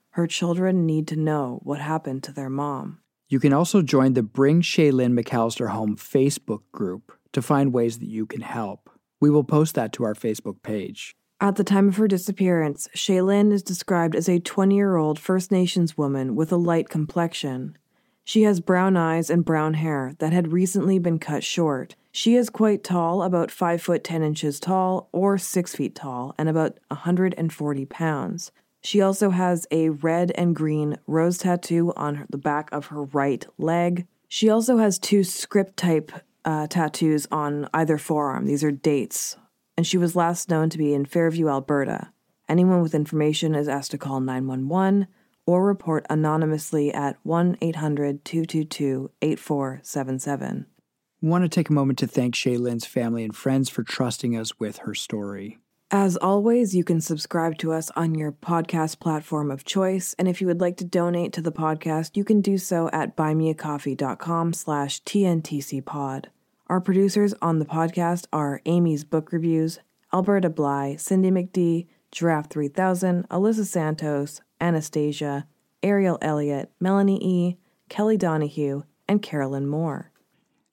Her 0.10 0.28
children 0.28 0.86
need 0.86 1.08
to 1.08 1.16
know 1.16 1.62
what 1.64 1.80
happened 1.80 2.22
to 2.24 2.34
their 2.34 2.50
mom. 2.50 3.00
You 3.30 3.40
can 3.40 3.54
also 3.54 3.82
join 3.82 4.12
the 4.12 4.24
Bring 4.24 4.62
Shae-Lynn 4.62 5.16
McAllister 5.16 5.70
Home 5.70 5.96
Facebook 5.96 6.64
group 6.74 7.14
to 7.32 7.42
find 7.42 7.72
ways 7.72 8.00
that 8.00 8.10
you 8.10 8.26
can 8.26 8.42
help. 8.42 8.90
We 9.22 9.30
will 9.30 9.46
post 9.46 9.76
that 9.76 9.94
to 9.94 10.04
our 10.04 10.16
Facebook 10.16 10.62
page. 10.64 11.16
At 11.40 11.56
the 11.56 11.64
time 11.64 11.88
of 11.88 11.96
her 11.96 12.10
disappearance, 12.10 12.90
Shae-Lynn 12.94 13.54
is 13.54 13.64
described 13.64 14.18
as 14.18 14.28
a 14.28 14.42
20 14.42 14.76
year 14.76 14.98
old 14.98 15.18
First 15.18 15.50
Nations 15.50 15.98
woman 15.98 16.36
with 16.36 16.52
a 16.52 16.58
light 16.58 16.90
complexion. 16.90 17.78
She 18.24 18.44
has 18.44 18.60
brown 18.60 18.98
eyes 18.98 19.30
and 19.30 19.46
brown 19.46 19.76
hair 19.76 20.14
that 20.20 20.34
had 20.34 20.52
recently 20.52 21.00
been 21.00 21.20
cut 21.20 21.44
short. 21.44 21.96
She 22.12 22.36
is 22.36 22.50
quite 22.50 22.84
tall, 22.84 23.24
about 23.24 23.52
5 23.52 23.82
foot 23.82 24.04
10 24.04 24.22
inches 24.22 24.60
tall 24.60 25.10
or 25.12 25.38
6 25.38 25.76
feet 25.76 25.96
tall, 25.96 26.36
and 26.38 26.50
about 26.50 26.78
140 26.90 27.86
pounds. 27.86 28.52
She 28.84 29.02
also 29.02 29.30
has 29.30 29.68
a 29.72 29.90
red 29.90 30.32
and 30.36 30.56
green 30.56 30.98
rose 31.08 31.38
tattoo 31.38 31.94
on 31.96 32.26
the 32.30 32.38
back 32.38 32.70
of 32.72 32.88
her 32.88 33.04
right 33.04 33.46
leg. 33.58 34.08
She 34.28 34.50
also 34.50 34.78
has 34.78 34.98
two 34.98 35.24
script 35.24 35.78
type 35.78 36.12
uh, 36.44 36.68
tattoos 36.68 37.28
on 37.32 37.70
either 37.74 37.98
forearm. 37.98 38.46
These 38.46 38.64
are 38.64 38.72
dates. 38.72 39.38
And 39.78 39.86
she 39.86 39.98
was 39.98 40.16
last 40.16 40.50
known 40.50 40.70
to 40.70 40.78
be 40.78 40.94
in 40.94 41.06
Fairview, 41.06 41.48
Alberta. 41.48 42.12
Anyone 42.50 42.82
with 42.82 42.96
information 42.96 43.56
is 43.56 43.68
asked 43.68 43.92
to 43.92 43.98
call 43.98 44.20
911 44.20 45.08
or 45.46 45.66
report 45.66 46.06
anonymously 46.10 46.94
at 46.94 47.18
1 47.24 47.58
800 47.62 48.24
222 48.26 49.12
8477. 49.22 50.66
We 51.22 51.30
want 51.30 51.44
to 51.44 51.50
take 51.50 51.70
a 51.70 51.74
moment 51.74 52.00
to 52.00 52.08
thank 52.08 52.34
Shae-Lynn's 52.34 52.86
family 52.86 53.24
and 53.24 53.36
friends 53.36 53.70
for 53.70 53.84
trusting 53.84 54.36
us 54.36 54.60
with 54.60 54.78
her 54.80 54.96
story. 54.96 55.60
As 55.94 56.16
always, 56.16 56.74
you 56.74 56.86
can 56.86 57.02
subscribe 57.02 57.58
to 57.58 57.74
us 57.74 57.92
on 57.98 58.16
your 58.16 58.32
podcast 58.32 59.00
platform 59.00 59.52
of 59.52 59.66
choice, 59.66 60.16
and 60.18 60.28
if 60.28 60.40
you 60.40 60.48
would 60.48 60.62
like 60.62 60.78
to 60.78 60.86
donate 60.86 61.34
to 61.34 61.42
the 61.42 61.52
podcast, 61.52 62.16
you 62.16 62.24
can 62.24 62.40
do 62.40 62.58
so 62.58 62.90
at 62.94 63.18
buymeacoffee.com 63.18 64.54
slash 64.54 65.04
tntcpod. 65.04 66.28
Our 66.68 66.80
producers 66.80 67.34
on 67.42 67.60
the 67.60 67.66
podcast 67.66 68.28
are 68.32 68.62
Amy's 68.66 69.04
Book 69.04 69.34
Reviews, 69.34 69.80
Alberta 70.14 70.50
Bly, 70.50 70.96
Cindy 70.96 71.30
McD, 71.30 71.88
Giraffe 72.10 72.50
3000, 72.50 73.28
Alyssa 73.28 73.66
Santos, 73.66 74.42
Anastasia, 74.62 75.48
Ariel 75.84 76.18
Elliott, 76.22 76.72
Melanie 76.80 77.20
E., 77.22 77.58
Kelly 77.90 78.16
Donahue, 78.16 78.84
and 79.08 79.22
Carolyn 79.22 79.68
Moore. 79.68 80.12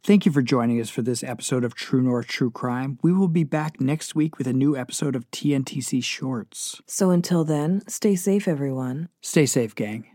Thank 0.05 0.25
you 0.25 0.33
for 0.33 0.43
joining 0.43 0.81
us 0.81 0.89
for 0.89 1.03
this 1.03 1.25
episode 1.25 1.65
of 1.65 1.75
True 1.75 2.01
North 2.01 2.29
True 2.29 2.51
Crime. 2.51 2.99
We 3.03 3.13
will 3.13 3.29
be 3.29 3.45
back 3.45 3.81
next 3.81 4.15
week 4.15 4.39
with 4.39 4.47
a 4.47 4.53
new 4.53 4.77
episode 4.77 5.17
of 5.17 5.31
TNTC 5.33 6.03
Shorts. 6.05 6.81
So 6.87 7.11
until 7.11 7.45
then, 7.45 7.83
stay 7.89 8.15
safe, 8.15 8.47
everyone. 8.47 9.09
Stay 9.21 9.45
safe, 9.45 9.75
gang. 9.75 10.07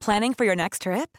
Planning 0.00 0.32
for 0.32 0.44
your 0.44 0.56
next 0.56 0.82
trip? 0.82 1.18